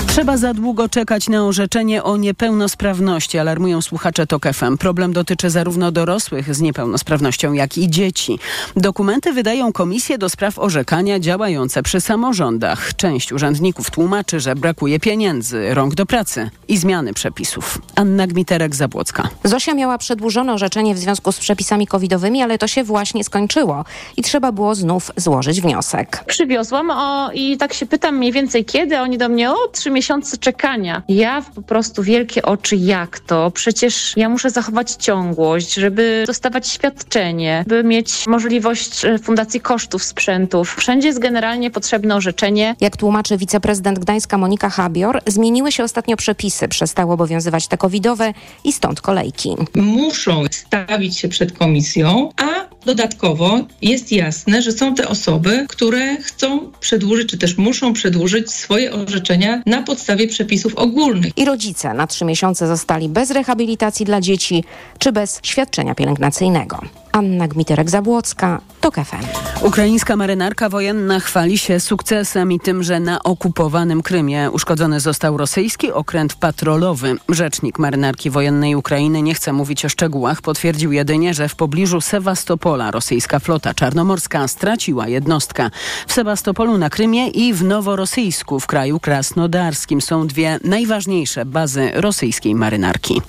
Trzeba 0.08 0.38
za 0.38 0.54
długo 0.54 0.90
czekać 0.90 1.30
na 1.30 1.46
orzeczenie 1.46 2.04
o 2.04 2.18
niepełnosprawności, 2.18 3.38
alarmują 3.38 3.82
słuchacze 3.82 4.28
TOK 4.28 4.46
FM. 4.54 4.78
Problem 4.78 5.14
dotyczy 5.14 5.50
zarówno 5.50 5.92
dorosłych 5.92 6.56
z 6.56 6.62
niepełnosprawnością, 6.62 7.54
jak 7.54 7.78
i 7.78 7.90
dzieci. 7.90 8.40
Dokumenty 8.76 9.34
wydają 9.34 9.74
komisje 9.74 10.18
do 10.18 10.30
spraw 10.30 10.60
orzekania 10.60 11.20
działające 11.20 11.84
przy 11.84 12.02
samorządach. 12.02 12.96
Część 12.96 13.32
urzędników 13.34 13.92
tłumaczy, 13.92 14.40
że 14.40 14.56
brakuje 14.56 15.00
pieniędzy, 15.00 15.74
rąk 15.74 15.96
do 15.96 16.06
pracy 16.06 16.50
i 16.68 16.78
zmiany 16.78 17.14
przepisów. 17.14 17.82
Anna 17.96 18.28
Gmiterek-Zabłocka. 18.28 19.24
Zosia 19.44 19.74
miała 19.74 19.98
przedłużone 19.98 20.54
orzeczenie 20.54 20.96
w 20.96 20.98
związku 21.00 21.32
z 21.32 21.40
przepisami 21.40 21.88
covidowymi, 21.88 22.42
ale 22.42 22.58
to 22.58 22.68
się 22.68 22.84
właśnie 22.84 23.24
skończyło 23.24 23.86
i 24.18 24.22
trzeba 24.22 24.52
było 24.52 24.76
znów 24.76 25.12
złożyć 25.18 25.62
wniosek. 25.62 26.24
Przywiozłam 26.28 26.92
o, 26.92 27.32
i 27.34 27.58
tak 27.58 27.74
się 27.74 27.86
pytam 27.86 28.18
mniej 28.18 28.32
więcej 28.32 28.66
kiedy, 28.66 29.00
oni 29.00 29.18
do 29.18 29.30
mnie 29.30 29.52
o 29.52 29.56
trzy 29.72 29.92
miesiące 29.96 30.38
czekania. 30.38 31.04
Ja 31.08 31.42
po 31.56 31.62
prostu 31.62 32.04
wielkie 32.04 32.42
oczy, 32.42 32.76
jak 32.76 33.20
to? 33.20 33.52
Przecież 33.52 34.14
ja 34.18 34.30
muszę 34.30 34.50
zachować 34.50 34.92
ciągłość, 34.92 35.74
żeby 35.74 36.24
dostawać 36.28 36.68
świadczenie, 36.68 37.64
by 37.68 37.84
mieć 37.84 38.28
możliwość 38.28 39.06
e, 39.06 39.20
fundacji 39.20 39.62
kosztów 39.62 40.04
sprzętów. 40.04 40.76
Wszędzie 40.76 41.08
jest 41.08 41.20
generalnie 41.20 41.72
potrzebne 41.72 42.16
orzeczenie. 42.16 42.76
Jak 42.82 42.98
tłumaczy 42.98 43.38
wiceprezydent 43.38 44.00
Gdańska 44.00 44.38
Monika 44.38 44.70
Habior, 44.70 45.22
zmieniły 45.28 45.72
się 45.72 45.84
ostatnio 45.84 46.18
przepisy, 46.18 46.68
przestały 46.68 47.14
obowiązywać 47.14 47.68
te 47.68 47.78
covidowe 47.78 48.34
i 48.64 48.72
stąd 48.74 49.02
kolejki. 49.02 49.56
muszą 49.76 50.44
stawić 50.52 51.18
się 51.20 51.28
przed 51.28 51.58
komisją, 51.58 52.30
a 52.42 52.65
dodatkowo 52.86 53.60
jest 53.82 54.12
jasne, 54.12 54.62
że 54.62 54.72
są 54.72 54.96
te 54.96 55.08
osoby, 55.08 55.66
które 55.70 56.18
chcą 56.18 56.72
przedłużyć, 56.80 57.30
czy 57.30 57.38
też 57.38 57.58
muszą 57.58 57.94
przedłużyć 57.94 58.52
swoje 58.52 58.94
orzeczenia 58.94 59.62
na 59.66 59.82
podstawie 59.82 60.28
przepisów 60.28 60.76
ogólnych. 60.76 61.38
I 61.38 61.46
rodzice 61.46 61.94
na 61.94 62.08
trzy 62.08 62.26
miesiące 62.26 62.68
zostali 62.68 63.10
bez 63.10 63.32
rehabilitacji 63.32 64.06
dla 64.06 64.22
dzieci 64.22 64.64
czy 65.00 65.12
bez 65.12 65.40
świadczenia 65.44 65.96
pielęgnacyjnego. 65.96 66.82
Anna 67.16 67.48
Gmiterek-Zabłocka, 67.48 68.58
TOK 68.82 68.96
FM. 68.96 69.26
Ukraińska 69.66 70.16
marynarka 70.16 70.70
wojenna 70.70 71.20
chwali 71.20 71.58
się 71.58 71.80
sukcesem 71.80 72.52
i 72.52 72.60
tym, 72.60 72.84
że 72.84 73.00
na 73.00 73.24
okupowanym 73.24 74.02
Krymie 74.02 74.50
uszkodzony 74.52 75.00
został 75.00 75.38
rosyjski 75.38 75.92
okręt 75.92 76.34
patrolowy. 76.34 77.16
Rzecznik 77.30 77.80
marynarki 77.80 78.30
wojennej 78.30 78.76
Ukrainy 78.76 79.22
nie 79.22 79.34
chce 79.34 79.54
mówić 79.54 79.86
o 79.86 79.90
szczegółach. 79.90 80.42
Potwierdził 80.42 80.92
jedynie, 80.92 81.34
że 81.34 81.50
w 81.50 81.56
pobliżu 81.56 82.02
Sewastopola 82.02 82.75
rosyjska 82.78 83.40
flota 83.40 83.74
czarnomorska 83.74 84.48
straciła 84.48 85.08
jednostkę. 85.08 85.70
W 86.08 86.14
Sewastopolu 86.14 86.78
na 86.78 86.90
Krymie 86.90 87.28
i 87.28 87.54
w 87.54 87.64
Noworosyjsku 87.64 88.60
w 88.60 88.68
kraju 88.68 89.00
krasnodarskim 89.00 90.02
są 90.02 90.28
dwie 90.28 90.60
najważniejsze 90.64 91.46
bazy 91.46 91.92
rosyjskiej 91.94 92.56
marynarki. 92.56 93.22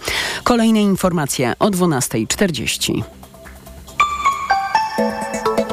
Kolejne 0.45 0.83
informacje 0.83 1.55
o 1.59 1.71
12.40. 1.71 3.03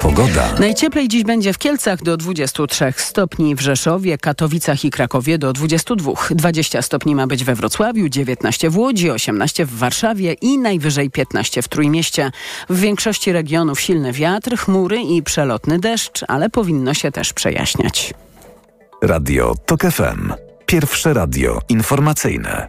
Pogoda. 0.03 0.53
Najcieplej 0.59 1.07
dziś 1.07 1.23
będzie 1.23 1.53
w 1.53 1.57
Kielcach 1.57 2.03
do 2.03 2.17
23 2.17 2.93
stopni, 2.97 3.55
w 3.55 3.61
Rzeszowie, 3.61 4.17
Katowicach 4.17 4.85
i 4.85 4.91
Krakowie 4.91 5.37
do 5.37 5.53
22. 5.53 6.11
20 6.31 6.81
stopni 6.81 7.15
ma 7.15 7.27
być 7.27 7.43
we 7.43 7.55
Wrocławiu, 7.55 8.09
19 8.09 8.69
w 8.69 8.77
Łodzi, 8.77 9.11
18 9.11 9.65
w 9.65 9.77
Warszawie 9.77 10.33
i 10.33 10.57
najwyżej 10.57 11.09
15 11.09 11.61
w 11.61 11.67
Trójmieście. 11.67 12.31
W 12.69 12.79
większości 12.79 13.31
regionów 13.31 13.81
silny 13.81 14.13
wiatr, 14.13 14.57
chmury 14.57 15.01
i 15.01 15.23
przelotny 15.23 15.79
deszcz, 15.79 16.23
ale 16.27 16.49
powinno 16.49 16.93
się 16.93 17.11
też 17.11 17.33
przejaśniać. 17.33 18.13
Radio 19.01 19.55
TOK 19.65 19.81
FM. 19.81 20.33
Pierwsze 20.65 21.13
radio 21.13 21.59
informacyjne. 21.69 22.67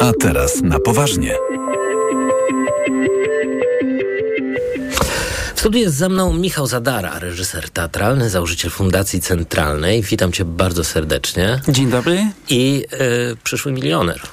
A 0.00 0.12
teraz 0.20 0.62
na 0.62 0.80
poważnie. 0.80 1.34
Studiu 5.62 5.80
jest 5.80 5.96
ze 5.96 6.08
mną 6.08 6.32
Michał 6.32 6.66
Zadara, 6.66 7.18
reżyser 7.18 7.70
teatralny, 7.70 8.30
założyciel 8.30 8.70
Fundacji 8.70 9.20
Centralnej. 9.20 10.02
Witam 10.02 10.32
cię 10.32 10.44
bardzo 10.44 10.84
serdecznie. 10.84 11.60
Dzień 11.68 11.90
dobry. 11.90 12.26
I 12.48 12.84
y, 13.32 13.36
przyszły 13.44 13.72
milioner. 13.72 14.20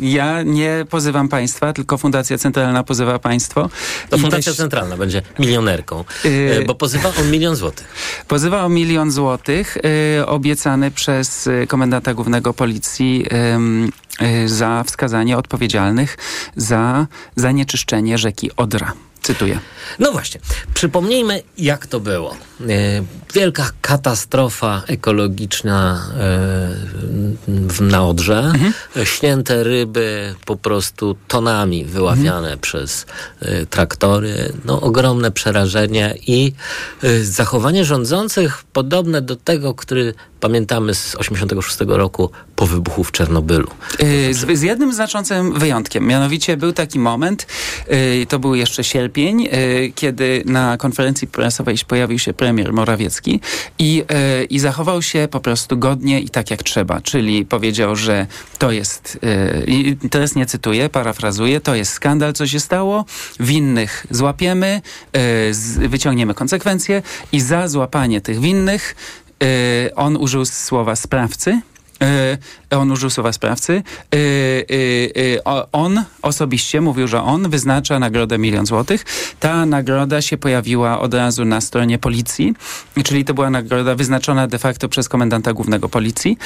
Ja 0.00 0.42
nie 0.42 0.86
pozywam 0.90 1.28
państwa, 1.28 1.72
tylko 1.72 1.98
Fundacja 1.98 2.38
Centralna 2.38 2.84
pozywa 2.84 3.18
państwo. 3.18 3.70
To 4.10 4.16
I 4.16 4.20
Fundacja 4.20 4.52
też- 4.52 4.56
Centralna 4.56 4.96
będzie 4.96 5.22
milionerką, 5.38 6.04
y, 6.24 6.64
bo 6.66 6.74
pozywa 6.74 7.12
o 7.20 7.24
milion 7.24 7.56
złotych. 7.56 7.86
Pozywa 8.28 8.64
o 8.64 8.68
milion 8.68 9.10
złotych 9.10 9.76
y, 10.20 10.26
obiecany 10.26 10.90
przez 10.90 11.46
y, 11.46 11.66
komendanta 11.68 12.14
głównego 12.14 12.54
policji 12.54 13.26
y, 14.22 14.48
za 14.48 14.84
wskazanie 14.84 15.36
odpowiedzialnych 15.38 16.16
za 16.56 17.06
zanieczyszczenie 17.36 18.18
rzeki 18.18 18.50
Odra. 18.56 18.92
Cytuję. 19.22 19.58
No 19.98 20.12
właśnie, 20.12 20.40
przypomnijmy 20.74 21.42
jak 21.58 21.86
to 21.86 22.00
było. 22.00 22.34
E, 22.34 22.66
wielka 23.34 23.70
katastrofa 23.82 24.82
ekologiczna 24.86 26.06
e, 26.12 26.18
w, 27.48 27.80
na 27.80 28.06
Odrze. 28.06 28.38
Mhm. 28.38 28.72
E, 28.96 29.06
Śnięte 29.06 29.64
ryby 29.64 30.34
po 30.44 30.56
prostu 30.56 31.16
tonami 31.28 31.84
wyławiane 31.84 32.38
Mhm. 32.38 32.58
przez 32.58 33.06
traktory. 33.70 34.52
No, 34.64 34.80
ogromne 34.80 35.30
przerażenie 35.30 36.14
i 36.26 36.52
zachowanie 37.22 37.84
rządzących 37.84 38.64
podobne 38.72 39.22
do 39.22 39.36
tego, 39.36 39.74
który 39.74 40.14
pamiętamy 40.40 40.94
z 40.94 41.14
86 41.14 41.76
roku 41.86 42.30
po 42.56 42.66
wybuchu 42.66 43.04
w 43.04 43.12
Czernobylu. 43.12 43.68
Z, 44.32 44.58
z 44.58 44.62
jednym 44.62 44.94
znaczącym 44.94 45.58
wyjątkiem. 45.58 46.06
Mianowicie 46.06 46.56
był 46.56 46.72
taki 46.72 46.98
moment, 46.98 47.46
to 48.28 48.38
był 48.38 48.54
jeszcze 48.54 48.84
sierpień, 48.84 49.46
y, 49.46 49.92
kiedy 49.94 50.42
na 50.46 50.76
konferencji 50.76 51.28
prasowej 51.28 51.76
pojawił 51.88 52.18
się 52.18 52.32
premier 52.32 52.72
Morawiecki 52.72 53.40
i, 53.78 54.04
y, 54.42 54.44
i 54.44 54.58
zachował 54.58 55.02
się 55.02 55.28
po 55.30 55.40
prostu 55.40 55.78
godnie 55.78 56.20
i 56.20 56.28
tak 56.28 56.50
jak 56.50 56.62
trzeba. 56.62 57.00
Czyli 57.00 57.44
powiedział, 57.44 57.96
że 57.96 58.26
to 58.58 58.72
jest, 58.72 59.18
y, 60.02 60.08
teraz 60.10 60.34
nie 60.34 60.46
cytuję, 60.46 60.88
parafrazuję, 60.88 61.60
to 61.60 61.74
jest 61.74 61.92
skandal, 61.92 62.32
co 62.32 62.46
się 62.46 62.60
stało, 62.60 63.04
winnych 63.40 64.06
złapiemy, 64.10 64.80
y, 65.82 65.88
wyciągniemy 65.88 66.34
konsekwencje 66.34 67.02
i 67.32 67.40
za 67.40 67.68
złapanie 67.68 68.20
tych 68.20 68.40
winnych 68.40 68.96
y, 69.42 69.94
on 69.94 70.16
użył 70.16 70.44
słowa 70.44 70.96
sprawcy, 70.96 71.60
Y, 71.69 71.69
on 72.70 72.90
użył 72.92 73.10
słowa 73.10 73.32
sprawcy. 73.32 73.82
Y, 74.14 75.38
o- 75.44 75.66
on 75.72 76.04
osobiście 76.22 76.80
mówił, 76.80 77.08
że 77.08 77.22
on 77.22 77.50
wyznacza 77.50 77.98
nagrodę 77.98 78.38
milion 78.38 78.66
złotych. 78.66 79.04
Ta 79.40 79.66
nagroda 79.66 80.22
się 80.22 80.36
pojawiła 80.38 81.00
od 81.00 81.14
razu 81.14 81.44
na 81.44 81.60
stronie 81.60 81.98
policji, 81.98 82.54
czyli 83.04 83.24
to 83.24 83.34
była 83.34 83.50
nagroda 83.50 83.94
wyznaczona 83.94 84.46
de 84.46 84.58
facto 84.58 84.88
przez 84.88 85.08
komendanta 85.08 85.52
głównego 85.52 85.88
policji. 85.88 86.38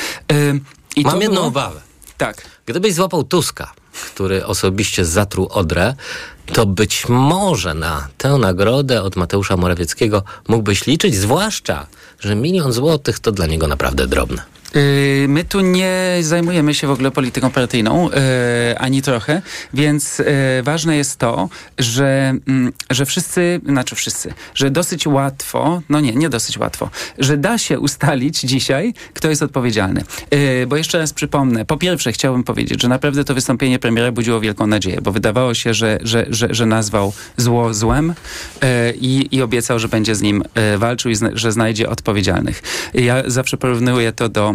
I 0.97 1.03
Mam 1.03 1.21
jedną 1.21 1.35
było- 1.37 1.47
obawę. 1.47 1.81
Tak. 2.19 2.43
Gdybyś 2.67 2.95
złapał 2.95 3.25
Tuska, 3.25 3.73
który 4.15 4.47
osobiście 4.47 5.05
zatruł 5.05 5.49
Odrę, 5.51 5.95
to 6.53 6.67
być 6.67 7.09
może 7.09 7.75
na 7.75 8.09
tę 8.19 8.29
nagrodę 8.39 9.03
od 9.03 9.17
Mateusza 9.17 9.57
Morawieckiego 9.57 10.23
mógłbyś 10.49 10.87
liczyć, 10.87 11.15
zwłaszcza, 11.17 11.87
że 12.21 12.35
milion 12.37 12.73
złotych 12.73 13.19
to 13.19 13.33
dla 13.33 13.47
niego 13.47 13.69
naprawdę 13.69 14.07
drobne. 14.07 14.43
Yy, 14.75 15.29
My 15.29 15.45
tu 15.45 15.61
nie 15.61 16.19
zajmujemy 16.21 16.75
się 16.75 16.87
w 16.87 16.91
ogóle 16.91 17.11
polityką 17.11 17.51
partyjną, 17.51 18.11
yy, 18.11 18.79
ani 18.79 19.03
trochę, 19.03 19.43
więc 19.75 20.19
yy, 20.19 20.25
ważne 20.63 20.97
jest 20.97 21.19
to, 21.19 21.49
że, 21.79 22.35
mm, 22.49 22.73
że 22.91 23.07
wszyscy, 23.07 23.61
znaczy 23.67 23.95
wszyscy, 23.95 24.35
że 24.55 24.71
dosyć 24.71 25.07
łatwo, 25.07 25.83
no 25.89 26.01
nie, 26.01 26.13
nie 26.13 26.29
dosyć 26.29 26.59
łatwo, 26.59 26.91
że 27.19 27.37
da 27.37 27.59
się 27.59 27.81
ustalić 27.81 28.41
dzisiaj, 28.41 28.95
kto 29.15 29.31
jest 29.31 29.43
odpowiedzialny. 29.43 30.05
Bo 30.67 30.77
jeszcze 30.77 30.99
raz 30.99 31.13
przypomnę, 31.13 31.65
po 31.65 31.77
pierwsze 31.77 32.13
chciałbym 32.13 32.45
powiedzieć, 32.45 32.83
że 32.83 32.89
naprawdę 32.89 33.25
to 33.25 33.35
wystąpienie 33.35 33.79
premiera 33.79 34.13
budziło 34.13 34.41
wielką 34.41 34.67
nadzieję, 34.67 35.01
bo 35.03 35.13
wydawało 35.13 35.55
się, 35.55 35.75
że, 35.75 35.99
że, 36.03 36.27
że, 36.31 36.49
że 36.51 36.67
nazwał 36.67 37.13
zło 37.37 37.75
złem 37.75 38.15
i, 39.01 39.29
i 39.31 39.43
obiecał, 39.43 39.79
że 39.79 39.89
będzie 39.89 40.15
z 40.15 40.23
nim 40.23 40.45
walczył 40.77 41.11
i 41.11 41.15
że 41.33 41.53
znajdzie 41.53 41.89
odpowiedzialnych. 41.89 42.63
Ja 42.95 43.23
zawsze 43.27 43.57
porównuję 43.57 44.13
to 44.13 44.29
do 44.29 44.55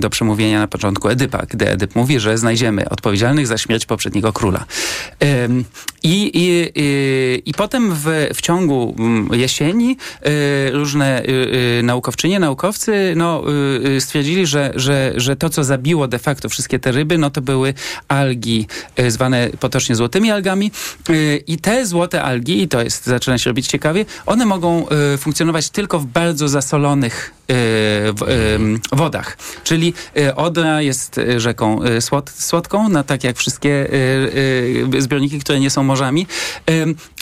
do 0.00 0.10
przemówienia 0.10 0.58
na 0.58 0.68
początku 0.68 1.08
Edypa, 1.08 1.42
gdy 1.50 1.70
Edyp 1.70 1.94
mówi, 1.94 2.20
że 2.20 2.38
znajdziemy 2.38 2.88
odpowiedzialnych 2.88 3.46
za 3.46 3.58
śmierć 3.58 3.86
poprzedniego 3.86 4.32
króla. 4.32 4.64
I, 6.02 6.30
i, 6.34 6.72
i, 6.74 7.42
i 7.46 7.54
potem 7.54 7.94
w, 7.94 8.28
w 8.34 8.40
ciągu 8.40 8.94
mm, 8.98 9.28
jesieni 9.32 9.96
y, 10.26 10.70
różne 10.72 11.22
y, 11.22 11.28
y, 11.80 11.82
naukowczynie, 11.82 12.40
naukowcy 12.40 13.14
no, 13.16 13.42
stwierdzili, 13.98 14.46
że, 14.46 14.72
że, 14.74 15.12
że 15.16 15.36
to, 15.36 15.50
co 15.50 15.64
zabiło 15.64 16.08
de 16.08 16.18
facto 16.18 16.48
wszystkie 16.48 16.78
te 16.78 16.92
ryby, 16.92 17.18
no 17.18 17.30
to 17.30 17.40
były 17.40 17.74
algi 18.08 18.66
zwane 19.08 19.50
potocznie 19.60 19.96
złotymi 19.96 20.30
algami 20.30 20.70
i 21.46 21.58
te 21.58 21.86
złote 21.86 22.22
algi, 22.22 22.62
i 22.62 22.68
to 22.68 22.82
jest, 22.82 23.06
zaczyna 23.06 23.38
się 23.38 23.50
robić 23.50 23.66
ciekawie, 23.66 24.04
one 24.26 24.46
mogą 24.46 24.86
funkcjonować 25.18 25.70
tylko 25.70 25.98
w 25.98 26.06
bardzo 26.06 26.48
zasolonych 26.48 27.34
wodach. 28.92 29.38
Czyli 29.64 29.81
Jeżeli 29.82 29.94
y, 30.28 30.34
Odra 30.34 30.82
jest 30.82 31.18
y, 31.18 31.40
rzeką 31.40 31.84
y, 31.84 32.00
słod, 32.00 32.30
słodką, 32.30 32.88
no 32.88 33.04
tak 33.04 33.24
jak 33.24 33.36
wszystkie 33.36 33.88
zbiorniki, 34.98 35.38
które 35.40 35.60
nie 35.60 35.70
są 35.70 35.82
morzami, 35.82 36.26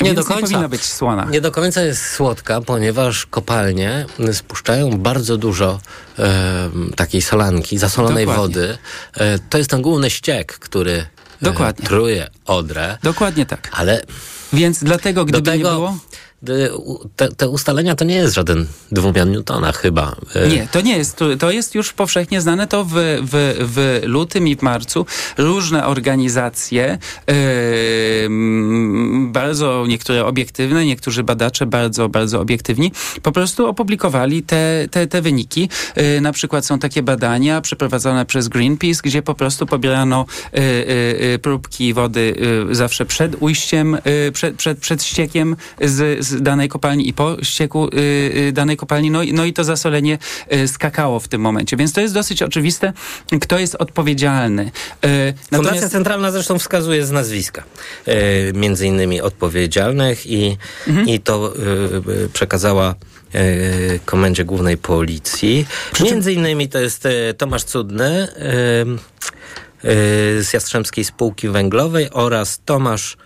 Nie 0.01 0.15
do 0.15 0.25
końca. 0.25 0.35
nie 0.41 0.41
powinna 0.43 0.69
być 0.69 0.85
słona. 0.85 1.25
Nie 1.25 1.41
do 1.41 1.51
końca 1.53 1.83
jest 1.83 2.07
słodka, 2.07 2.61
ponieważ 2.61 3.27
kopalnie 3.27 4.07
spuszczają 4.33 4.91
bardzo 4.91 5.37
dużo 5.37 5.81
e, 6.19 6.71
takiej 6.97 7.23
solanki, 7.23 7.79
zasolonej 7.79 8.27
Dokładnie. 8.27 8.55
wody. 8.55 8.79
E, 9.17 9.39
to 9.39 9.59
jest 9.59 9.71
ten 9.71 9.83
główny 9.83 10.11
ściek, 10.11 10.59
który 10.59 10.93
e, 10.93 11.07
Dokładnie. 11.43 11.87
truje 11.87 12.29
Odrę. 12.47 12.99
Dokładnie 13.03 13.47
tak. 13.47 13.69
Ale 13.73 14.03
Więc 14.53 14.85
dlatego, 14.85 15.25
gdyby 15.25 15.51
tego, 15.51 15.57
nie 15.71 15.75
było... 15.75 15.99
u- 16.77 17.09
Te, 17.17 17.29
te 17.29 17.49
ustalenia 17.49 17.95
to 17.95 18.05
nie 18.05 18.15
jest 18.15 18.35
żaden 18.35 18.67
dwumiar 18.93 19.27
Newtona 19.27 19.73
chyba. 19.73 20.17
E, 20.35 20.49
Nie, 20.49 20.69
to 20.73 20.81
nie 20.81 20.99
jest. 20.99 21.17
To- 21.39 21.51
jest 21.51 21.75
już 21.75 21.93
powszechnie 21.93 22.41
znane. 22.41 22.67
To 22.67 22.85
w, 22.85 22.91
w, 23.23 23.55
w 23.61 24.01
lutym 24.07 24.49
i 24.49 24.57
w 24.57 24.63
marcu 24.63 25.07
różne 25.39 25.87
organizacje, 25.87 26.99
yy, 27.29 27.35
bardzo 29.33 29.85
niektóre 29.89 30.25
obiektywne, 30.27 30.87
niektórzy 30.87 31.23
badacze 31.23 31.67
bardzo, 31.67 32.09
bardzo 32.09 32.41
obiektywni, 32.41 32.93
po 33.23 33.33
prostu 33.33 33.67
opublikowali 33.67 34.43
te, 34.43 34.89
te, 34.91 35.07
te 35.07 35.23
wyniki. 35.23 35.69
Yy, 35.97 36.21
na 36.21 36.33
przykład 36.33 36.67
są 36.67 36.79
takie 36.79 37.03
badania 37.03 37.61
przeprowadzone 37.61 38.27
przez 38.27 38.49
Greenpeace, 38.49 39.01
gdzie 39.05 39.23
po 39.23 39.35
prostu 39.35 39.67
pobierano 39.67 40.27
yy, 40.53 41.39
próbki 41.39 41.95
wody 41.95 42.35
zawsze 42.71 43.07
przed 43.07 43.37
ujściem, 43.43 43.99
przed, 44.33 44.57
przed, 44.57 44.79
przed 44.79 45.03
ściekiem 45.05 45.57
z, 45.81 46.27
z 46.27 46.30
danej 46.41 46.69
kopalni 46.69 47.09
i 47.09 47.13
po 47.13 47.37
ścieku 47.43 47.89
yy, 47.93 48.03
yy, 48.35 48.53
danej 48.53 48.77
kopalni. 48.77 49.11
No, 49.11 49.23
i- 49.23 49.33
no 49.33 49.45
i 49.45 49.53
to 49.53 49.65
zasolenie 49.65 50.19
skakało 50.67 51.21
w 51.21 51.29
tym 51.29 51.41
momencie. 51.41 51.77
Więc 51.77 51.93
to 51.93 52.01
jest 52.01 52.15
dosyć 52.15 52.43
oczywiste, 52.43 52.93
kto 53.41 53.59
jest 53.59 53.75
odpowiedzialny. 53.75 54.71
Yy, 55.03 55.35
Fundacja 55.57 55.89
Centralna 55.89 56.31
zresztą 56.31 56.59
wskazuje 56.59 57.07
z 57.07 57.11
nazwiska 57.11 57.63
między 58.55 58.87
innymi 58.87 59.21
odpowiedzialnych 59.21 60.27
i, 60.27 60.57
Mhm. 60.89 61.09
i 61.09 61.21
to 61.21 61.53
przekazała 62.33 62.95
Komendzie 64.05 64.45
Głównej 64.45 64.77
Policji. 64.77 65.67
Między 66.05 66.33
innymi 66.33 66.69
to 66.69 66.79
jest 66.79 67.09
Tomasz 67.39 67.65
Cudny 67.65 68.29
z 70.41 70.53
Jastrzębskiej 70.53 71.05
Spółki 71.05 71.49
Węglowej 71.49 72.11
oraz 72.13 72.61
Tomasz 72.65 73.17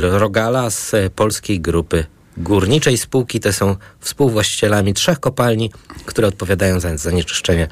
Rogala 0.00 0.70
z 0.70 0.92
Polskiej 1.16 1.60
Grupy 1.60 2.04
Górniczej 2.36 2.98
Spółki. 2.98 3.40
Te 3.40 3.52
są 3.52 3.76
współwłaścicielami 4.00 4.94
trzech 4.94 5.20
kopalni, 5.20 5.70
które 6.04 6.28
odpowiadają 6.28 6.80
za 6.80 6.96
zanieczyszczenie 6.96 7.68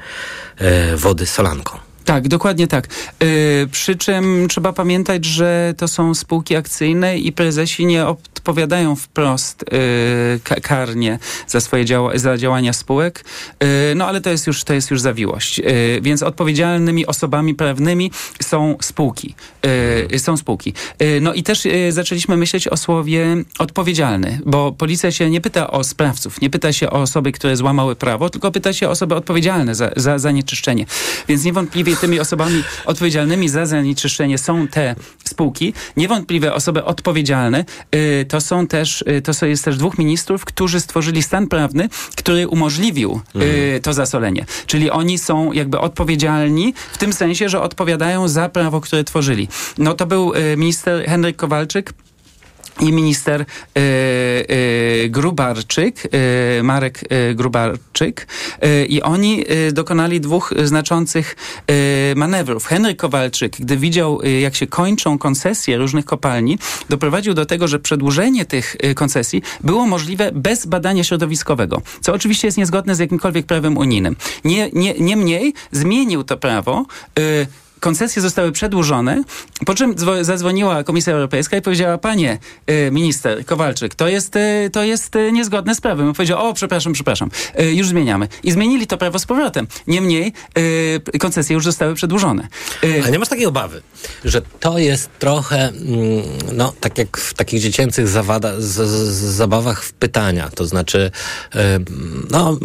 e, 0.57 0.97
wody 0.97 1.25
solanką. 1.25 1.77
Tak, 2.05 2.27
dokładnie 2.27 2.67
tak. 2.67 2.87
Yy, 3.19 3.67
przy 3.71 3.95
czym 3.95 4.47
trzeba 4.49 4.73
pamiętać, 4.73 5.25
że 5.25 5.73
to 5.77 5.87
są 5.87 6.15
spółki 6.15 6.55
akcyjne 6.55 7.17
i 7.17 7.31
prezesi 7.31 7.85
nie 7.85 8.05
odpowiadają 8.05 8.95
wprost 8.95 9.65
yy, 9.71 10.39
ka- 10.43 10.55
karnie 10.61 11.19
za 11.47 11.59
swoje 11.59 11.85
za 12.15 12.37
działania 12.37 12.73
spółek. 12.73 13.25
Yy, 13.61 13.67
no 13.95 14.07
ale 14.07 14.21
to 14.21 14.29
jest 14.29 14.47
już, 14.47 14.63
to 14.63 14.73
jest 14.73 14.91
już 14.91 15.01
zawiłość. 15.01 15.57
Yy, 15.57 15.65
więc 16.01 16.23
odpowiedzialnymi 16.23 17.05
osobami 17.05 17.55
prawnymi 17.55 18.11
są 18.41 18.77
spółki. 18.81 19.35
Yy, 20.11 20.19
są 20.19 20.37
spółki. 20.37 20.73
Yy, 20.99 21.21
no 21.21 21.33
i 21.33 21.43
też 21.43 21.67
zaczęliśmy 21.89 22.37
myśleć 22.37 22.67
o 22.67 22.77
słowie 22.77 23.25
odpowiedzialny, 23.59 24.39
bo 24.45 24.71
policja 24.71 25.11
się 25.11 25.29
nie 25.29 25.41
pyta 25.41 25.71
o 25.71 25.83
sprawców, 25.83 26.41
nie 26.41 26.49
pyta 26.49 26.73
się 26.73 26.89
o 26.89 27.01
osoby, 27.01 27.31
które 27.31 27.57
złamały 27.57 27.95
prawo, 27.95 28.29
tylko 28.29 28.51
pyta 28.51 28.73
się 28.73 28.87
o 28.87 28.91
osoby 28.91 29.15
odpowiedzialne 29.15 29.75
za, 29.75 29.89
za 29.95 30.19
zanieczyszczenie. 30.19 30.85
Więc 31.27 31.43
niewątpliwie 31.43 31.92
tymi 31.95 32.19
osobami 32.19 32.63
odpowiedzialnymi 32.85 33.49
za 33.49 33.65
zanieczyszczenie 33.65 34.37
są 34.37 34.67
te 34.67 34.95
spółki. 35.23 35.73
Niewątpliwie 35.97 36.53
osoby 36.53 36.83
odpowiedzialne 36.83 37.65
y, 37.95 38.25
to 38.29 38.41
są 38.41 38.67
też, 38.67 39.01
y, 39.01 39.21
to 39.21 39.45
jest 39.45 39.65
też 39.65 39.77
dwóch 39.77 39.97
ministrów, 39.97 40.45
którzy 40.45 40.79
stworzyli 40.79 41.23
stan 41.23 41.47
prawny, 41.47 41.89
który 42.15 42.47
umożliwił 42.47 43.21
y, 43.35 43.79
to 43.83 43.93
zasolenie. 43.93 44.45
Czyli 44.65 44.91
oni 44.91 45.17
są 45.17 45.51
jakby 45.51 45.79
odpowiedzialni 45.79 46.73
w 46.93 46.97
tym 46.97 47.13
sensie, 47.13 47.49
że 47.49 47.61
odpowiadają 47.61 48.27
za 48.27 48.49
prawo, 48.49 48.81
które 48.81 49.03
tworzyli. 49.03 49.47
No 49.77 49.93
to 49.93 50.05
był 50.05 50.33
minister 50.57 51.05
Henryk 51.05 51.35
Kowalczyk, 51.35 51.93
i 52.79 52.91
minister 52.91 53.41
y, 53.41 53.45
y, 53.79 55.09
Grubarczyk, 55.09 56.09
y, 56.59 56.63
Marek 56.63 57.01
Grubarczyk 57.35 58.27
i 58.89 59.01
oni 59.01 59.45
dokonali 59.71 60.21
dwóch 60.21 60.53
znaczących 60.63 61.35
manewrów. 62.15 62.65
Henryk 62.65 62.97
Kowalczyk, 62.97 63.57
gdy 63.59 63.77
widział 63.77 64.21
jak 64.41 64.55
się 64.55 64.67
kończą 64.67 65.17
koncesje 65.17 65.77
różnych 65.77 66.05
kopalni, 66.05 66.57
doprowadził 66.89 67.33
do 67.33 67.45
tego, 67.45 67.67
że 67.67 67.79
przedłużenie 67.79 68.45
tych 68.45 68.75
koncesji 68.95 69.41
było 69.63 69.85
możliwe 69.85 70.31
bez 70.31 70.65
badania 70.65 71.03
środowiskowego, 71.03 71.81
co 72.01 72.13
oczywiście 72.13 72.47
jest 72.47 72.57
niezgodne 72.57 72.95
z 72.95 72.99
jakimkolwiek 72.99 73.45
prawem 73.45 73.77
unijnym. 73.77 74.15
Nie, 74.45 74.69
nie, 74.73 74.93
niemniej 74.93 75.53
zmienił 75.71 76.23
to 76.23 76.37
prawo 76.37 76.85
koncesje 77.83 78.21
zostały 78.21 78.51
przedłużone, 78.51 79.23
po 79.65 79.75
czym 79.75 79.95
dzwo- 79.95 80.23
zadzwoniła 80.23 80.83
Komisja 80.83 81.13
Europejska 81.13 81.57
i 81.57 81.61
powiedziała, 81.61 81.97
panie 81.97 82.39
y, 82.69 82.91
minister 82.91 83.45
Kowalczyk, 83.45 83.95
to 83.95 84.07
jest, 84.07 84.35
y, 84.35 84.69
to 84.73 84.83
jest 84.83 85.15
y, 85.15 85.31
niezgodne 85.31 85.75
z 85.75 85.81
prawem. 85.81 86.11
I 86.11 86.13
powiedział, 86.13 86.49
o 86.49 86.53
przepraszam, 86.53 86.93
przepraszam, 86.93 87.31
już 87.73 87.87
zmieniamy. 87.87 88.27
I 88.43 88.51
zmienili 88.51 88.87
to 88.87 88.97
prawo 88.97 89.19
z 89.19 89.25
powrotem. 89.25 89.67
Niemniej 89.87 90.33
koncesje 91.19 91.53
już 91.53 91.65
zostały 91.65 91.95
przedłużone. 91.95 92.47
Ale 93.03 93.11
nie 93.11 93.19
masz 93.19 93.29
takiej 93.29 93.45
obawy, 93.45 93.81
że 94.25 94.41
to 94.59 94.77
jest 94.77 95.09
trochę, 95.19 95.67
mm, 95.67 96.23
no, 96.53 96.73
tak 96.79 96.97
jak 96.97 97.17
w 97.17 97.33
takich 97.33 97.61
dziecięcych 97.61 98.07
zawada, 98.07 98.61
z, 98.61 98.87
z, 98.87 99.35
zabawach 99.35 99.83
w 99.83 99.93
pytania, 99.93 100.49
to 100.49 100.65
znaczy, 100.65 101.11
no, 102.29 102.57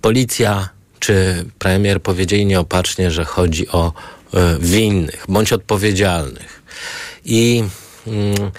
policja 0.00 0.68
czy 1.02 1.44
premier 1.58 2.02
powiedzieli 2.02 2.46
nieopatrznie, 2.46 3.10
że 3.10 3.24
chodzi 3.24 3.68
o 3.68 3.92
winnych 4.60 5.24
bądź 5.28 5.52
odpowiedzialnych. 5.52 6.62
I, 7.24 7.64
mm, 8.06 8.50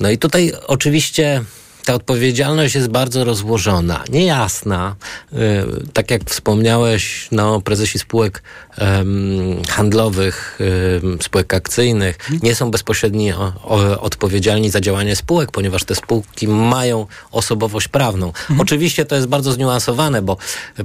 no 0.00 0.10
i 0.10 0.18
tutaj 0.18 0.52
oczywiście 0.66 1.44
ta 1.84 1.94
odpowiedzialność 1.94 2.74
jest 2.74 2.88
bardzo 2.88 3.24
rozłożona, 3.24 4.04
niejasna. 4.08 4.96
Y, 5.32 5.36
tak 5.92 6.10
jak 6.10 6.24
wspomniałeś, 6.24 7.28
no, 7.32 7.60
prezesi 7.60 7.98
spółek 7.98 8.42
em, 8.76 9.62
handlowych, 9.68 10.58
em, 11.02 11.18
spółek 11.22 11.54
akcyjnych 11.54 12.18
nie 12.42 12.54
są 12.54 12.70
bezpośrednio 12.70 13.52
odpowiedzialni 14.00 14.70
za 14.70 14.80
działanie 14.80 15.16
spółek, 15.16 15.50
ponieważ 15.50 15.84
te 15.84 15.94
spółki 15.94 16.48
mają 16.48 17.06
osobowość 17.32 17.88
prawną. 17.88 18.32
Oczywiście 18.58 19.04
to 19.04 19.16
jest 19.16 19.28
bardzo 19.28 19.52
zniuansowane, 19.52 20.22
bo 20.22 20.36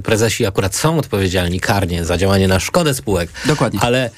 prezesi 0.02 0.46
akurat 0.46 0.74
są 0.74 0.98
odpowiedzialni 0.98 1.60
karnie 1.60 2.04
za 2.04 2.16
działanie 2.16 2.48
na 2.48 2.60
szkodę 2.60 2.94
spółek. 2.94 3.30
Dokładnie. 3.46 3.80
Ale 3.82 4.10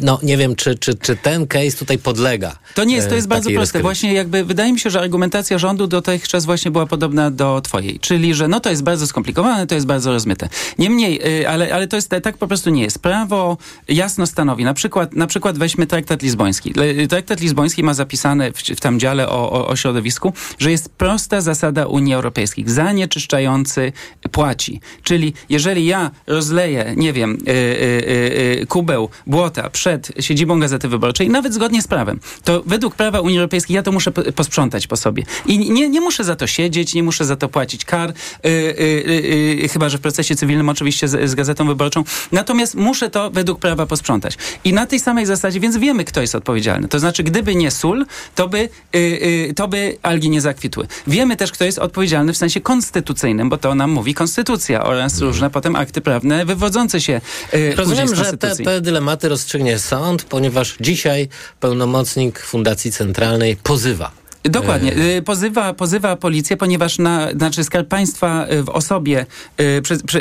no, 0.00 0.18
nie 0.22 0.36
wiem, 0.36 0.56
czy, 0.56 0.78
czy, 0.78 0.94
czy 0.94 1.16
ten 1.16 1.46
case 1.46 1.78
tutaj 1.78 1.98
podlega. 1.98 2.58
To 2.74 2.84
nie 2.84 2.96
jest, 2.96 3.08
to 3.08 3.14
e, 3.14 3.16
jest 3.16 3.28
bardzo 3.28 3.50
proste. 3.50 3.80
Właśnie 3.80 4.12
jakby 4.12 4.44
wydaje 4.44 4.72
mi 4.72 4.80
się, 4.80 4.90
że 4.90 5.00
argumentacja 5.00 5.58
rządu 5.58 5.86
dotychczas 5.86 6.44
właśnie 6.44 6.70
była 6.70 6.86
podobna 6.86 7.30
do 7.30 7.60
twojej. 7.60 8.00
Czyli, 8.00 8.34
że 8.34 8.48
no 8.48 8.60
to 8.60 8.70
jest 8.70 8.82
bardzo 8.82 9.06
skomplikowane, 9.06 9.66
to 9.66 9.74
jest 9.74 9.86
bardzo 9.86 10.12
rozmyte. 10.12 10.48
Niemniej, 10.78 11.40
y, 11.40 11.48
ale, 11.48 11.74
ale 11.74 11.88
to 11.88 11.96
jest, 11.96 12.10
tak 12.22 12.36
po 12.36 12.48
prostu 12.48 12.70
nie 12.70 12.82
jest. 12.82 12.98
Prawo 12.98 13.56
jasno 13.88 14.26
stanowi, 14.26 14.64
na 14.64 14.74
przykład, 14.74 15.14
na 15.14 15.26
przykład 15.26 15.58
weźmy 15.58 15.86
traktat 15.86 16.22
lizboński. 16.22 16.74
Traktat 17.08 17.40
lizboński 17.40 17.82
ma 17.82 17.94
zapisane 17.94 18.52
w, 18.52 18.56
w 18.56 18.80
tam 18.80 19.00
dziale 19.00 19.28
o, 19.28 19.52
o, 19.52 19.68
o 19.68 19.76
środowisku, 19.76 20.32
że 20.58 20.70
jest 20.70 20.88
prosta 20.88 21.40
zasada 21.40 21.86
Unii 21.86 22.14
Europejskiej. 22.14 22.64
Zanieczyszczający 22.66 23.92
płaci. 24.32 24.80
Czyli 25.02 25.32
jeżeli 25.48 25.86
ja 25.86 26.10
rozleję, 26.26 26.94
nie 26.96 27.12
wiem, 27.12 27.38
y, 27.48 27.50
y, 27.50 27.54
y, 27.54 28.62
y, 28.62 28.66
kubeł 28.66 29.08
błota 29.28 29.70
przed 29.70 30.12
siedzibą 30.20 30.60
Gazety 30.60 30.88
Wyborczej, 30.88 31.30
nawet 31.30 31.54
zgodnie 31.54 31.82
z 31.82 31.88
prawem, 31.88 32.20
to 32.44 32.62
według 32.66 32.94
prawa 32.94 33.20
Unii 33.20 33.38
Europejskiej 33.38 33.74
ja 33.74 33.82
to 33.82 33.92
muszę 33.92 34.12
po- 34.12 34.32
posprzątać 34.32 34.86
po 34.86 34.96
sobie. 34.96 35.22
I 35.46 35.70
nie, 35.70 35.88
nie 35.88 36.00
muszę 36.00 36.24
za 36.24 36.36
to 36.36 36.46
siedzieć, 36.46 36.94
nie 36.94 37.02
muszę 37.02 37.24
za 37.24 37.36
to 37.36 37.48
płacić 37.48 37.84
kar, 37.84 38.10
y, 38.10 38.14
y, 38.48 38.50
y, 38.50 39.64
y, 39.64 39.68
chyba 39.68 39.88
że 39.88 39.98
w 39.98 40.00
procesie 40.00 40.36
cywilnym 40.36 40.68
oczywiście 40.68 41.08
z, 41.08 41.30
z 41.30 41.34
Gazetą 41.34 41.66
Wyborczą. 41.66 42.04
Natomiast 42.32 42.74
muszę 42.74 43.10
to 43.10 43.30
według 43.30 43.58
prawa 43.58 43.86
posprzątać. 43.86 44.36
I 44.64 44.72
na 44.72 44.86
tej 44.86 45.00
samej 45.00 45.26
zasadzie, 45.26 45.60
więc 45.60 45.76
wiemy, 45.76 46.04
kto 46.04 46.20
jest 46.20 46.34
odpowiedzialny. 46.34 46.88
To 46.88 46.98
znaczy, 46.98 47.22
gdyby 47.22 47.54
nie 47.54 47.70
sól, 47.70 48.06
to 48.34 48.48
by, 48.48 48.58
y, 48.58 48.68
y, 48.98 49.52
to 49.56 49.68
by 49.68 49.96
algi 50.02 50.30
nie 50.30 50.40
zakwitły. 50.40 50.86
Wiemy 51.06 51.36
też, 51.36 51.52
kto 51.52 51.64
jest 51.64 51.78
odpowiedzialny 51.78 52.32
w 52.32 52.36
sensie 52.36 52.60
konstytucyjnym, 52.60 53.48
bo 53.48 53.56
to 53.58 53.74
nam 53.74 53.90
mówi 53.90 54.14
konstytucja 54.14 54.84
oraz 54.84 55.18
różne 55.20 55.50
potem 55.50 55.76
akty 55.76 56.00
prawne 56.00 56.44
wywodzące 56.44 57.00
się 57.00 57.12
y, 57.14 57.50
później 57.50 57.74
Rozumiem, 57.76 58.08
z 58.08 58.10
że 58.10 58.16
te, 58.16 58.24
konstytucji. 58.24 58.64
te 58.64 58.80
dylematy 58.80 59.17
rozstrzygnie 59.24 59.78
sąd, 59.78 60.24
ponieważ 60.24 60.76
dzisiaj 60.80 61.28
pełnomocnik 61.60 62.38
Fundacji 62.40 62.92
Centralnej 62.92 63.56
pozywa 63.56 64.10
Dokładnie. 64.44 64.92
E, 64.92 65.16
Y, 65.16 65.22
Pozywa, 65.22 65.74
pozywa 65.74 66.16
policję, 66.16 66.56
ponieważ 66.56 66.98
na, 66.98 67.30
znaczy 67.32 67.64
Skarb 67.64 67.88
Państwa 67.88 68.46
y, 68.52 68.62
w 68.62 68.68
osobie, 68.68 69.26
y, 69.60 69.82
przy, 69.82 69.98
przy, 69.98 70.20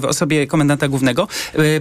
w 0.00 0.04
osobie 0.04 0.46
komendanta 0.46 0.88
głównego, 0.88 1.28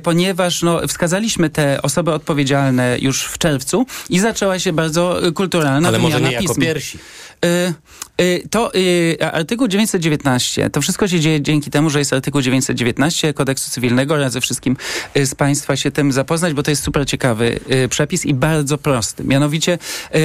ponieważ 0.04 0.62
no, 0.64 0.88
wskazaliśmy 0.88 1.50
te 1.50 1.82
osoby 1.82 2.14
odpowiedzialne 2.14 2.98
już 3.00 3.24
w 3.24 3.38
czerwcu 3.38 3.86
i 4.10 4.20
zaczęła 4.20 4.60
się 4.60 4.74
bardzo 4.74 5.18
kulturalna 5.36 5.88
Ale 5.88 6.00
może 6.00 6.22
nie 6.22 6.32
jako 6.32 6.48
pism. 6.48 6.62
pierwsi. 6.62 7.00
Y, 7.46 7.74
y, 8.22 8.48
To 8.50 8.76
y, 8.76 9.18
artykuł 9.32 9.68
919, 9.68 10.70
to 10.70 10.82
wszystko 10.82 11.08
się 11.08 11.20
dzieje 11.20 11.42
dzięki 11.42 11.72
temu, 11.72 11.90
że 11.90 12.00
jest 12.00 12.14
artykuł 12.14 12.42
919 12.42 13.34
kodeksu 13.34 13.72
cywilnego. 13.72 14.18
Radzę 14.18 14.42
wszystkim 14.42 14.78
z 15.16 15.36
Państwa 15.36 15.76
się 15.76 15.92
tym 15.92 16.12
zapoznać, 16.12 16.54
bo 16.54 16.64
to 16.64 16.72
jest 16.72 16.84
super 16.84 17.06
ciekawy 17.06 17.60
przepis 17.90 18.26
i 18.26 18.34
bardzo 18.34 18.78
prosty. 18.78 19.24
Mianowicie 19.24 19.78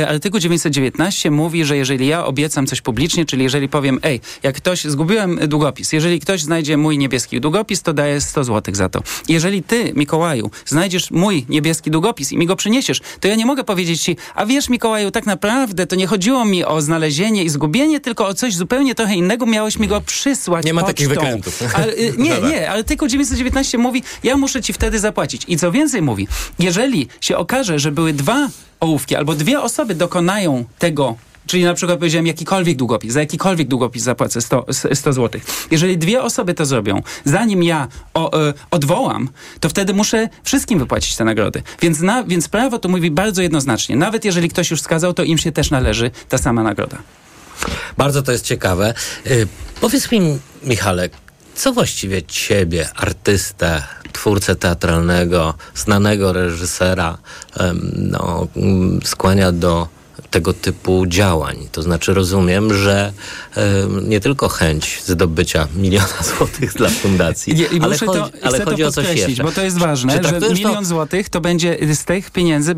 artykuł 0.08 0.40
919 0.40 1.30
mówi, 1.30 1.64
że 1.64 1.76
jeżeli 1.76 2.06
ja 2.06 2.24
obiecam 2.24 2.66
coś 2.66 2.80
publicznie, 2.80 3.24
czyli 3.24 3.42
jeżeli 3.42 3.68
powiem, 3.68 3.98
ej, 4.02 4.20
jak 4.42 4.56
ktoś, 4.56 4.84
zgubiłem 4.84 5.48
długopis, 5.48 5.92
jeżeli 5.92 6.20
ktoś 6.20 6.42
znajdzie 6.42 6.76
mój 6.76 6.98
niebieski 6.98 7.40
długopis, 7.40 7.82
to 7.82 7.92
daję 7.92 8.20
100 8.20 8.44
zł 8.44 8.74
za 8.74 8.88
to. 8.88 9.02
Jeżeli 9.28 9.62
ty, 9.62 9.92
Mikołaju, 9.94 10.50
znajdziesz 10.66 11.10
mój 11.10 11.46
niebieski 11.48 11.90
długopis 11.90 12.32
i 12.32 12.38
mi 12.38 12.46
go 12.46 12.56
przyniesiesz, 12.56 13.00
to 13.20 13.28
ja 13.28 13.34
nie 13.34 13.46
mogę 13.46 13.64
powiedzieć 13.64 14.02
ci, 14.02 14.16
a 14.34 14.46
wiesz, 14.46 14.68
Mikołaju, 14.68 15.10
tak 15.10 15.26
naprawdę 15.26 15.86
to 15.86 15.96
nie 15.96 16.06
chodziło 16.06 16.44
mi 16.44 16.64
o 16.64 16.80
znalezienie 16.80 17.09
i 17.44 17.48
zgubienie, 17.48 18.00
tylko 18.00 18.26
o 18.26 18.34
coś 18.34 18.54
zupełnie 18.56 18.94
trochę 18.94 19.14
innego, 19.14 19.46
miałeś 19.46 19.78
mi 19.78 19.88
go 19.88 20.00
przysłać 20.00 20.64
Nie 20.64 20.74
ma 20.74 20.80
pocztą. 20.80 20.92
takich 20.94 21.08
wykrętów. 21.08 21.62
Ale, 21.74 21.92
y, 21.92 22.14
nie, 22.18 22.34
Dobra. 22.34 22.50
nie, 22.50 22.70
artykuł 22.70 23.08
919 23.08 23.78
mówi, 23.78 24.02
ja 24.22 24.36
muszę 24.36 24.62
ci 24.62 24.72
wtedy 24.72 24.98
zapłacić. 24.98 25.42
I 25.48 25.56
co 25.56 25.72
więcej 25.72 26.02
mówi, 26.02 26.28
jeżeli 26.58 27.08
się 27.20 27.36
okaże, 27.36 27.78
że 27.78 27.92
były 27.92 28.12
dwa 28.12 28.48
ołówki 28.80 29.16
albo 29.16 29.34
dwie 29.34 29.60
osoby 29.60 29.94
dokonają 29.94 30.64
tego 30.78 31.16
Czyli 31.50 31.64
na 31.64 31.74
przykład 31.74 31.98
powiedziałem 31.98 32.26
jakikolwiek 32.26 32.76
długopis, 32.76 33.12
za 33.12 33.20
jakikolwiek 33.20 33.68
długopis 33.68 34.02
zapłacę 34.02 34.40
100, 34.40 34.66
100 34.94 35.12
zł. 35.12 35.40
Jeżeli 35.70 35.98
dwie 35.98 36.22
osoby 36.22 36.54
to 36.54 36.64
zrobią, 36.64 37.02
zanim 37.24 37.62
ja 37.62 37.88
o, 38.14 38.48
e, 38.48 38.54
odwołam, 38.70 39.28
to 39.60 39.68
wtedy 39.68 39.94
muszę 39.94 40.28
wszystkim 40.44 40.78
wypłacić 40.78 41.16
te 41.16 41.24
nagrody. 41.24 41.62
Więc, 41.82 42.00
na, 42.00 42.24
więc 42.24 42.48
prawo 42.48 42.78
to 42.78 42.88
mówi 42.88 43.10
bardzo 43.10 43.42
jednoznacznie. 43.42 43.96
Nawet 43.96 44.24
jeżeli 44.24 44.48
ktoś 44.48 44.70
już 44.70 44.80
skazał, 44.80 45.14
to 45.14 45.22
im 45.22 45.38
się 45.38 45.52
też 45.52 45.70
należy 45.70 46.10
ta 46.28 46.38
sama 46.38 46.62
nagroda. 46.62 46.98
Bardzo 47.98 48.22
to 48.22 48.32
jest 48.32 48.44
ciekawe. 48.44 48.94
Y, 49.26 49.46
powiedz 49.80 50.12
mi, 50.12 50.38
Michale, 50.64 51.08
co 51.54 51.72
właściwie 51.72 52.22
ciebie, 52.22 52.88
artystę, 52.96 53.82
twórcę 54.12 54.56
teatralnego, 54.56 55.54
znanego 55.74 56.32
reżysera, 56.32 57.18
no, 57.96 58.46
mm, 58.56 59.00
skłania 59.04 59.52
do 59.52 59.99
tego 60.30 60.52
typu 60.52 61.06
działań? 61.06 61.56
To 61.72 61.82
znaczy 61.82 62.14
rozumiem, 62.14 62.74
że 62.74 63.12
em, 63.56 64.08
nie 64.08 64.20
tylko 64.20 64.48
chęć 64.48 65.02
zdobycia 65.04 65.68
miliona 65.76 66.22
złotych 66.38 66.72
dla 66.74 66.88
fundacji, 66.88 67.54
Nie, 67.54 67.66
ale 67.82 67.98
chodzi, 67.98 68.12
to, 68.20 68.30
ale 68.42 68.64
chodzi 68.64 68.82
to 68.82 68.88
o 68.88 68.92
coś 68.92 69.16
jeszcze. 69.16 69.42
bo 69.42 69.52
to 69.52 69.62
jest 69.62 69.78
ważne, 69.78 70.12
że 70.12 70.18
traktujesz 70.18 70.60
to- 70.60 70.68
milion 70.68 70.84
złotych 70.84 71.28
to 71.28 71.40
będzie 71.40 71.78
z 71.94 72.04
tych 72.04 72.30
pieniędzy, 72.30 72.74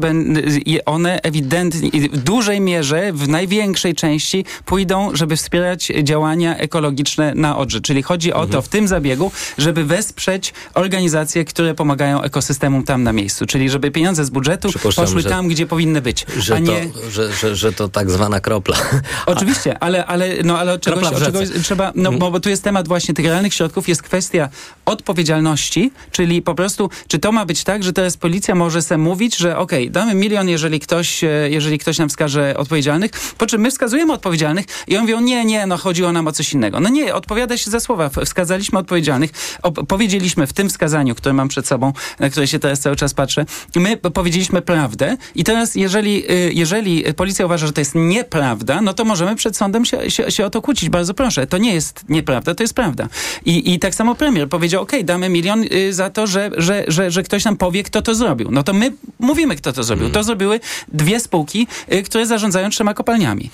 one 0.86 1.20
ewidentnie, 1.22 1.90
w 2.12 2.16
dużej 2.18 2.60
mierze, 2.60 3.12
w 3.12 3.28
największej 3.28 3.94
części 3.94 4.44
pójdą, 4.64 5.10
żeby 5.16 5.36
wspierać 5.36 5.92
działania 6.02 6.56
ekologiczne 6.58 7.32
na 7.34 7.58
Odrze. 7.58 7.80
Czyli 7.80 8.02
chodzi 8.02 8.32
o 8.32 8.36
Mhm. 8.36 8.50
to 8.52 8.62
w 8.62 8.68
tym 8.68 8.88
zabiegu, 8.88 9.32
żeby 9.58 9.84
wesprzeć 9.84 10.54
organizacje, 10.74 11.44
które 11.44 11.74
pomagają 11.74 12.22
ekosystemom 12.22 12.84
tam 12.84 13.02
na 13.02 13.12
miejscu. 13.12 13.46
Czyli 13.46 13.70
żeby 13.70 13.90
pieniądze 13.90 14.24
z 14.24 14.30
budżetu 14.30 14.68
poszły 14.96 15.20
że- 15.22 15.28
tam, 15.28 15.48
gdzie 15.48 15.66
powinny 15.66 16.00
być, 16.00 16.26
Że, 16.36 16.54
a 16.54 16.58
nie... 16.58 16.86
to, 16.86 17.10
że, 17.10 17.32
że, 17.42 17.56
że 17.56 17.72
to 17.72 17.88
tak 17.88 18.10
zwana 18.10 18.40
kropla. 18.40 18.76
Oczywiście, 19.26 19.78
ale, 19.78 20.06
ale, 20.06 20.34
no, 20.44 20.58
ale 20.58 20.72
od 20.72 20.82
czegoś, 20.82 21.04
od 21.04 21.24
czegoś 21.24 21.48
trzeba, 21.62 21.92
no 21.94 22.12
bo, 22.12 22.30
bo 22.30 22.40
tu 22.40 22.48
jest 22.48 22.62
temat 22.62 22.88
właśnie 22.88 23.14
tych 23.14 23.26
realnych 23.26 23.54
środków, 23.54 23.88
jest 23.88 24.02
kwestia 24.02 24.48
odpowiedzialności, 24.84 25.92
czyli 26.10 26.42
po 26.42 26.54
prostu, 26.54 26.90
czy 27.08 27.18
to 27.18 27.32
ma 27.32 27.46
być 27.46 27.64
tak, 27.64 27.82
że 27.82 27.92
teraz 27.92 28.16
policja 28.16 28.54
może 28.54 28.82
sobie 28.82 28.98
mówić, 28.98 29.36
że 29.36 29.58
okej, 29.58 29.90
damy 29.90 30.14
milion, 30.14 30.48
jeżeli 30.48 30.80
ktoś, 30.80 31.24
e, 31.24 31.28
jeżeli 31.50 31.78
ktoś 31.78 31.98
nam 31.98 32.08
wskaże 32.08 32.54
odpowiedzialnych, 32.56 33.10
po 33.38 33.46
czym 33.46 33.60
my 33.60 33.70
wskazujemy 33.70 34.12
odpowiedzialnych 34.12 34.66
i 34.86 34.96
oni 34.96 35.02
mówią, 35.02 35.20
nie, 35.20 35.44
nie, 35.44 35.66
no 35.66 35.76
chodziło 35.76 36.12
nam 36.12 36.26
o 36.28 36.32
coś 36.32 36.52
innego. 36.52 36.80
No 36.80 36.88
nie, 36.88 37.14
odpowiada 37.14 37.56
się 37.56 37.70
za 37.70 37.80
słowa. 37.80 38.10
Wskazaliśmy 38.24 38.78
odpowiedzialnych, 38.78 39.30
op- 39.62 39.86
powiedzieliśmy 39.86 40.46
w 40.46 40.52
tym 40.52 40.68
wskazaniu, 40.68 41.14
które 41.14 41.32
mam 41.32 41.48
przed 41.48 41.66
sobą, 41.66 41.92
na 42.18 42.30
które 42.30 42.48
się 42.48 42.58
teraz 42.58 42.80
cały 42.80 42.96
czas 42.96 43.14
patrzę, 43.14 43.44
my 43.76 43.96
powiedzieliśmy 43.96 44.62
prawdę 44.62 45.16
i 45.34 45.44
teraz 45.44 45.74
jeżeli, 45.74 46.30
y, 46.30 46.52
jeżeli 46.52 47.04
policja 47.14 47.31
uważa, 47.40 47.66
że 47.66 47.72
to 47.72 47.80
jest 47.80 47.94
nieprawda, 47.94 48.80
no 48.80 48.94
to 48.94 49.04
możemy 49.04 49.36
przed 49.36 49.56
sądem 49.56 49.84
się, 49.84 50.10
się, 50.10 50.30
się 50.30 50.46
o 50.46 50.50
to 50.50 50.62
kłócić. 50.62 50.88
Bardzo 50.88 51.14
proszę. 51.14 51.46
To 51.46 51.58
nie 51.58 51.74
jest 51.74 52.04
nieprawda, 52.08 52.54
to 52.54 52.62
jest 52.62 52.74
prawda. 52.74 53.08
I, 53.44 53.74
i 53.74 53.78
tak 53.78 53.94
samo 53.94 54.14
premier 54.14 54.48
powiedział, 54.48 54.82
okej, 54.82 55.04
damy 55.04 55.28
milion 55.28 55.64
y, 55.72 55.92
za 55.92 56.10
to, 56.10 56.26
że, 56.26 56.50
że, 56.56 56.84
że, 56.88 57.10
że 57.10 57.22
ktoś 57.22 57.44
nam 57.44 57.56
powie, 57.56 57.82
kto 57.82 58.02
to 58.02 58.14
zrobił. 58.14 58.50
No 58.50 58.62
to 58.62 58.72
my 58.72 58.92
mówimy, 59.18 59.56
kto 59.56 59.72
to 59.72 59.82
zrobił. 59.82 60.10
To 60.10 60.22
zrobiły 60.22 60.60
dwie 60.88 61.20
spółki, 61.20 61.66
y, 61.92 62.02
które 62.02 62.26
zarządzają 62.26 62.70
trzema 62.70 62.94
kopalniami. 62.94 63.50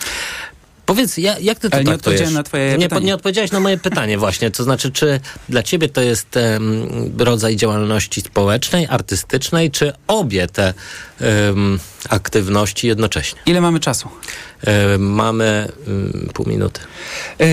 Powiedz, 0.89 1.19
ja, 1.19 1.39
jak 1.39 1.59
ty 1.59 1.71
to 1.71 1.77
Ale 1.77 1.85
nie 1.85 1.95
odpowiedziałem 1.95 2.35
na 2.35 2.43
twoje 2.43 2.79
nie, 2.79 2.89
pytanie. 2.89 3.07
nie 3.07 3.15
odpowiedziałeś 3.15 3.53
na 3.53 3.61
moje 3.61 3.79
pytanie 3.79 4.19
właśnie. 4.19 4.51
To 4.51 4.65
znaczy, 4.65 4.93
czy 4.93 5.21
dla 5.49 5.63
ciebie 5.63 5.89
to 5.89 6.01
jest 6.01 6.37
em, 6.37 6.89
rodzaj 7.19 7.57
działalności 7.57 8.21
społecznej, 8.21 8.87
artystycznej, 8.91 9.71
czy 9.71 9.93
obie 10.07 10.47
te 10.47 10.75
aktywności 12.09 12.87
jednocześnie? 12.87 13.41
Ile 13.47 13.61
mamy 13.61 13.81
czasu? 13.81 14.09
E, 14.67 14.99
mamy 14.99 15.69
pół 16.35 16.47
minuty. 16.49 16.81
Yy, 17.39 17.47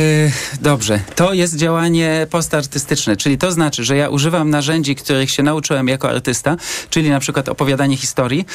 dobrze, 0.61 0.99
to 1.15 1.33
jest 1.33 1.55
działanie 1.55 2.27
postartystyczne, 2.29 3.17
czyli 3.17 3.37
to 3.37 3.51
znaczy, 3.51 3.83
że 3.83 3.97
ja 3.97 4.09
używam 4.09 4.49
narzędzi, 4.49 4.95
których 4.95 5.31
się 5.31 5.43
nauczyłem 5.43 5.87
jako 5.87 6.09
artysta, 6.09 6.57
czyli 6.89 7.09
na 7.09 7.19
przykład 7.19 7.49
opowiadanie 7.49 7.97
historii, 7.97 8.45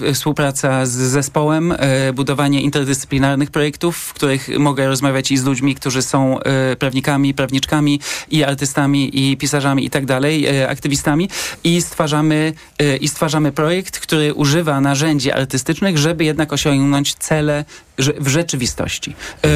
yy, 0.00 0.14
współpraca 0.14 0.86
z 0.86 0.90
zespołem, 0.90 1.74
yy, 2.06 2.12
budowanie 2.12 2.60
interdyscyplinarnych 2.60 3.50
projektów, 3.50 3.96
w 3.96 4.12
których 4.12 4.48
mogę 4.58 4.86
rozmawiać 4.86 5.30
i 5.30 5.38
z 5.38 5.44
ludźmi, 5.44 5.74
którzy 5.74 6.02
są 6.02 6.38
prawnikami, 6.78 7.34
prawniczkami 7.34 8.00
i 8.30 8.44
artystami 8.44 9.30
i 9.30 9.36
pisarzami 9.36 9.84
i 9.84 9.90
tak 9.90 10.06
dalej, 10.06 10.64
aktywistami 10.64 11.28
i 11.64 11.82
stwarzamy, 11.82 12.52
i 13.00 13.08
stwarzamy 13.08 13.52
projekt, 13.52 13.99
który 14.00 14.34
używa 14.34 14.80
narzędzi 14.80 15.32
artystycznych, 15.32 15.98
żeby 15.98 16.24
jednak 16.24 16.52
osiągnąć 16.52 17.14
cele 17.14 17.64
w 17.98 18.28
rzeczywistości. 18.28 19.14
Yy, 19.42 19.50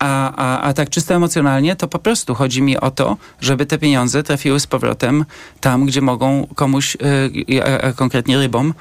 a, 0.00 0.32
a, 0.36 0.60
a 0.60 0.72
tak 0.72 0.90
czysto 0.90 1.14
emocjonalnie, 1.14 1.76
to 1.76 1.88
po 1.88 1.98
prostu 1.98 2.34
chodzi 2.34 2.62
mi 2.62 2.76
o 2.76 2.90
to, 2.90 3.16
żeby 3.40 3.66
te 3.66 3.78
pieniądze 3.78 4.22
trafiły 4.22 4.60
z 4.60 4.66
powrotem 4.66 5.24
tam, 5.60 5.86
gdzie 5.86 6.00
mogą 6.00 6.46
komuś, 6.54 6.96
a, 7.62 7.86
a 7.86 7.92
konkretnie 7.92 8.38
rybom, 8.38 8.74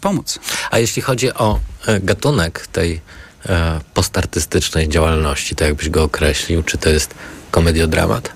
pomóc. 0.00 0.38
A 0.70 0.78
jeśli 0.78 1.02
chodzi 1.02 1.34
o 1.34 1.58
e, 1.86 2.00
gatunek 2.00 2.66
tej 2.66 3.00
e, 3.46 3.80
postartystycznej 3.94 4.88
działalności, 4.88 5.56
to 5.56 5.64
jakbyś 5.64 5.90
go 5.90 6.02
określił, 6.02 6.62
czy 6.62 6.78
to 6.78 6.88
jest 6.88 7.14
komediodramat? 7.50 8.32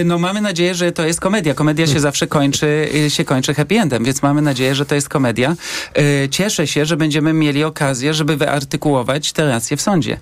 Y, 0.00 0.04
no 0.10 0.18
mamy 0.18 0.40
nadzieję, 0.40 0.74
że 0.74 0.92
to 0.92 1.06
jest 1.06 1.20
komedia. 1.20 1.54
Komedia 1.54 1.86
się 1.86 2.00
zawsze 2.00 2.26
kończy, 2.26 2.88
y, 2.94 3.10
się 3.10 3.24
kończy 3.24 3.54
happy 3.54 3.80
endem, 3.80 4.04
więc 4.04 4.22
mamy 4.22 4.42
nadzieję, 4.42 4.74
że 4.74 4.86
to 4.86 4.94
jest 4.94 5.08
komedia. 5.08 5.56
Y, 5.98 6.28
Cieszę 6.28 6.66
się, 6.66 6.86
że 6.86 6.96
będziemy 6.96 7.32
mieli 7.32 7.64
okazję, 7.64 8.14
żeby 8.14 8.36
wyartykułować 8.36 9.32
te 9.32 9.48
racje 9.48 9.76
w 9.76 9.82
sądzie. 9.82 10.16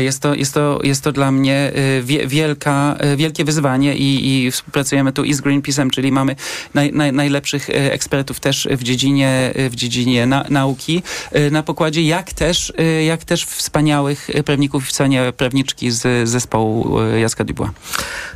Jest 0.00 0.20
to, 0.20 0.34
jest 0.34 0.54
to, 0.54 0.78
jest 0.82 1.04
to 1.04 1.12
dla 1.12 1.30
mnie 1.32 1.72
wie- 2.02 2.26
wielka, 2.26 2.96
wielkie 3.16 3.44
wyzwanie 3.44 3.96
i, 3.96 4.44
i 4.44 4.50
współpracujemy 4.50 5.12
tu 5.12 5.24
i 5.24 5.34
z 5.34 5.40
Greenpeace'em, 5.40 5.90
czyli 5.90 6.12
mamy 6.12 6.36
naj, 6.74 6.92
naj, 6.92 7.12
najlepszych 7.12 7.70
ekspertów 7.70 8.40
też 8.40 8.68
w 8.70 8.82
dziedzinie, 8.82 9.52
w 9.70 9.74
dziedzinie 9.74 10.26
na, 10.26 10.44
nauki 10.50 11.02
na 11.50 11.62
pokładzie, 11.62 12.02
jak 12.02 12.32
też, 12.32 12.72
jak 13.06 13.24
też 13.24 13.44
wspaniałych 13.44 14.30
prawników 14.44 14.84
i 14.84 14.86
wspaniałe 14.86 15.32
prawniczki 15.32 15.90
z 15.90 16.28
zespołu 16.28 16.98
Jacka 17.24 17.44
Dubois. 17.44 17.70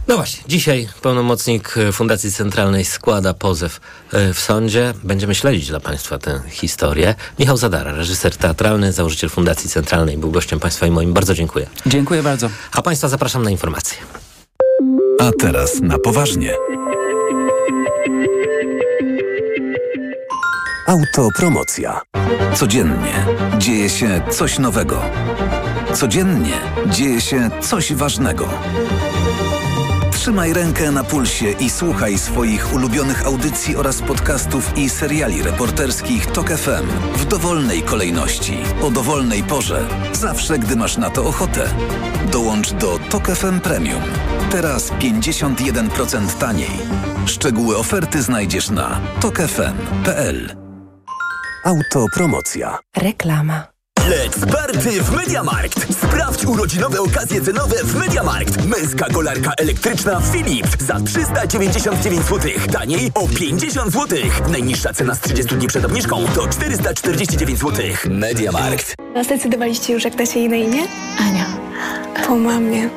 No 0.09 0.17
właśnie, 0.17 0.43
dzisiaj 0.49 0.89
pełnomocnik 1.03 1.75
Fundacji 1.93 2.33
Centralnej 2.33 2.85
składa 2.85 3.35
pozew 3.35 3.81
e, 4.13 4.35
w 4.35 4.41
sądzie. 4.41 4.95
Będziemy 5.05 5.35
śledzić 5.35 5.69
dla 5.69 5.81
Państwa 5.81 6.19
tę 6.19 6.41
historię. 6.51 7.15
Michał 7.39 7.57
Zadara, 7.57 7.93
reżyser 7.93 8.37
teatralny, 8.37 8.93
założyciel 8.93 9.31
Fundacji 9.31 9.71
Centralnej, 9.71 10.19
był 10.19 10.31
gościem 10.31 10.61
Państwa 10.61 10.87
i 10.87 10.91
moim. 10.91 11.13
Bardzo 11.13 11.35
dziękuję. 11.35 11.67
Dziękuję 11.87 12.23
bardzo. 12.23 12.51
A 12.73 12.83
Państwa 12.83 13.09
zapraszam 13.09 13.43
na 13.43 13.51
informacje. 13.51 13.99
A 15.21 15.31
teraz 15.41 15.81
na 15.81 15.99
poważnie. 15.99 16.55
Autopromocja. 20.87 22.01
Codziennie 22.55 23.27
dzieje 23.59 23.91
się 23.91 24.21
coś 24.31 24.59
nowego. 24.59 25.03
Codziennie 25.95 26.61
dzieje 26.87 27.21
się 27.21 27.51
coś 27.61 27.95
ważnego. 27.95 28.49
Trzymaj 30.13 30.53
rękę 30.53 30.91
na 30.91 31.05
pulsie 31.05 31.51
i 31.51 31.71
słuchaj 31.71 32.19
swoich 32.19 32.75
ulubionych 32.75 33.27
audycji 33.27 33.77
oraz 33.77 34.03
podcastów 34.03 34.79
i 34.79 34.91
seriali 34.91 35.43
reporterskich 35.43 36.27
TOK 36.27 36.51
FM 36.51 36.87
w 37.17 37.25
dowolnej 37.25 37.83
kolejności, 37.83 38.59
o 38.83 38.91
dowolnej 38.91 39.43
porze, 39.43 39.89
zawsze 40.13 40.59
gdy 40.59 40.77
masz 40.77 40.97
na 40.97 41.11
to 41.11 41.25
ochotę. 41.25 41.69
Dołącz 42.33 42.73
do 42.73 42.99
TOK 42.99 43.27
FM 43.27 43.61
Premium. 43.61 44.03
Teraz 44.51 44.91
51% 44.93 46.39
taniej. 46.39 46.71
Szczegóły 47.27 47.77
oferty 47.77 48.23
znajdziesz 48.23 48.71
na 48.71 49.01
tokefm.pl. 49.21 50.57
Autopromocja. 51.65 52.79
Reklama. 52.97 53.78
Let's 54.09 54.47
party 54.53 55.03
w 55.03 55.11
Mediamarkt! 55.13 55.95
Sprawdź 55.95 56.45
urodzinowe 56.45 57.01
okazje 57.01 57.41
cenowe 57.41 57.77
w 57.85 57.95
Mediamarkt. 57.95 58.65
Męska 58.65 59.07
kolarka 59.07 59.53
elektryczna 59.59 60.21
Philips 60.33 60.77
za 60.81 61.01
399 61.01 62.23
zł. 62.23 62.51
Taniej 62.73 63.11
o 63.15 63.29
50 63.29 63.93
zł. 63.93 64.19
Najniższa 64.51 64.93
cena 64.93 65.15
z 65.15 65.21
30 65.21 65.55
dni 65.57 65.67
przed 65.67 65.85
obniżką 65.85 66.25
to 66.35 66.49
449 66.49 67.59
zł. 67.59 67.85
Mediamarkt. 68.11 68.95
A 69.17 69.25
zdecydowaliście 69.25 69.93
już, 69.93 70.05
jak 70.05 70.17
dacie 70.17 70.41
jej 70.41 70.49
na 70.49 70.57
imię? 70.57 70.83
Ania. 71.19 71.47
Po 72.27 72.37
mamie. 72.37 72.89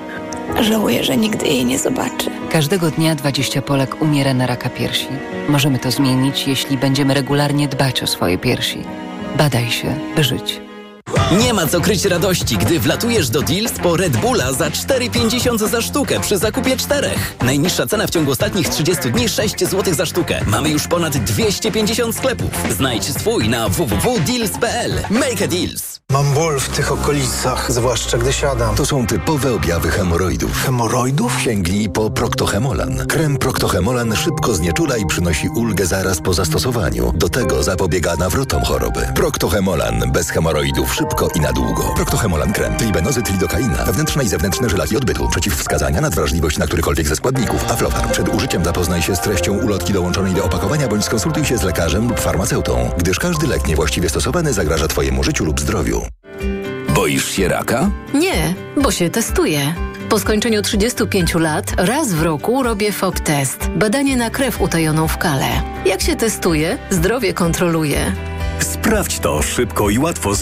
Żałuję, 0.61 1.03
że 1.03 1.17
nigdy 1.17 1.45
jej 1.47 1.65
nie 1.65 1.79
zobaczy. 1.79 2.29
Każdego 2.51 2.91
dnia 2.91 3.15
20 3.15 3.61
Polek 3.61 4.01
umiera 4.01 4.33
na 4.33 4.47
raka 4.47 4.69
piersi. 4.69 5.07
Możemy 5.49 5.79
to 5.79 5.91
zmienić, 5.91 6.47
jeśli 6.47 6.77
będziemy 6.77 7.13
regularnie 7.13 7.67
dbać 7.67 8.03
o 8.03 8.07
swoje 8.07 8.37
piersi. 8.37 8.83
Badaj 9.37 9.71
się, 9.71 9.95
by 10.15 10.23
żyć. 10.23 10.70
Nie 11.39 11.53
ma 11.53 11.67
co 11.67 11.81
kryć 11.81 12.05
radości, 12.05 12.57
gdy 12.57 12.79
wlatujesz 12.79 13.29
do 13.29 13.41
Deals 13.41 13.71
po 13.71 13.97
Red 13.97 14.17
Bulla 14.17 14.53
za 14.53 14.69
4,50 14.69 15.69
za 15.69 15.81
sztukę 15.81 16.19
przy 16.19 16.37
zakupie 16.37 16.77
czterech. 16.77 17.35
Najniższa 17.41 17.87
cena 17.87 18.07
w 18.07 18.09
ciągu 18.09 18.31
ostatnich 18.31 18.69
30 18.69 19.11
dni 19.11 19.29
6 19.29 19.59
zł 19.59 19.93
za 19.93 20.05
sztukę. 20.05 20.41
Mamy 20.47 20.69
już 20.69 20.87
ponad 20.87 21.17
250 21.17 22.15
sklepów. 22.15 22.51
Znajdź 22.69 23.03
swój 23.03 23.49
na 23.49 23.69
www.deals.pl. 23.69 24.91
Make 25.09 25.41
a 25.43 25.47
Deals. 25.47 25.90
Mam 26.11 26.33
ból 26.33 26.59
w 26.59 26.69
tych 26.69 26.91
okolicach, 26.91 27.71
zwłaszcza 27.71 28.17
gdy 28.17 28.33
siadam. 28.33 28.75
To 28.75 28.85
są 28.85 29.07
typowe 29.07 29.53
objawy 29.53 29.91
hemoroidów. 29.91 30.63
Hemoroidów? 30.65 31.41
Sięgnij 31.41 31.89
po 31.89 32.09
Proctohemolan. 32.09 33.07
Krem 33.07 33.37
Proctohemolan 33.37 34.15
szybko 34.15 34.53
znieczula 34.53 34.97
i 34.97 35.05
przynosi 35.05 35.49
ulgę 35.49 35.85
zaraz 35.85 36.21
po 36.21 36.33
zastosowaniu. 36.33 37.11
Do 37.15 37.29
tego 37.29 37.63
zapobiega 37.63 38.15
nawrotom 38.15 38.63
choroby. 38.63 39.07
Proctohemolan. 39.15 40.11
Bez 40.11 40.29
hemoroidów 40.29 40.93
szybko 40.93 41.27
i 41.35 41.39
na 41.39 41.53
długo. 41.53 41.93
Proctohemolan 41.95 42.53
krem. 42.53 42.77
Tribenozyt 42.77 43.31
lidokaina. 43.31 43.85
Wewnętrzne 43.85 44.23
i 44.23 44.27
zewnętrzne 44.27 44.69
żelaki 44.69 44.97
odbytu. 44.97 45.29
Przeciwwskazania, 45.29 46.01
nadwrażliwość 46.01 46.57
na 46.57 46.67
którykolwiek 46.67 47.07
ze 47.07 47.15
składników. 47.15 47.71
Aflofarm. 47.71 48.11
Przed 48.11 48.29
użyciem 48.29 48.65
zapoznaj 48.65 49.01
się 49.01 49.15
z 49.15 49.19
treścią 49.19 49.57
ulotki 49.57 49.93
dołączonej 49.93 50.33
do 50.33 50.45
opakowania 50.45 50.87
bądź 50.87 51.05
skonsultuj 51.05 51.45
się 51.45 51.57
z 51.57 51.63
lekarzem 51.63 52.07
lub 52.07 52.19
farmaceutą, 52.19 52.89
gdyż 52.97 53.19
każdy 53.19 53.47
lek 53.47 53.67
niewłaściwie 53.67 54.09
stosowany 54.09 54.53
zagraża 54.53 54.87
Twojemu 54.87 55.23
życiu 55.23 55.45
lub 55.45 55.59
zdrowiu. 55.59 56.00
Boisz 56.95 57.31
się 57.31 57.47
raka? 57.47 57.89
Nie, 58.13 58.53
bo 58.77 58.91
się 58.91 59.09
testuję. 59.09 59.73
Po 60.09 60.19
skończeniu 60.19 60.61
35 60.61 61.35
lat 61.35 61.73
raz 61.77 62.13
w 62.13 62.21
roku 62.21 62.63
robię 62.63 62.91
FOB 62.91 63.19
test. 63.19 63.69
Badanie 63.75 64.17
na 64.17 64.29
krew 64.29 64.61
utajoną 64.61 65.07
w 65.07 65.17
kale. 65.17 65.47
Jak 65.85 66.01
się 66.01 66.15
testuje, 66.15 66.77
zdrowie 66.89 67.33
kontroluje. 67.33 68.13
Sprawdź 68.59 69.19
to 69.19 69.41
szybko 69.41 69.89
i 69.89 69.99
łatwo 69.99 70.35
z 70.35 70.39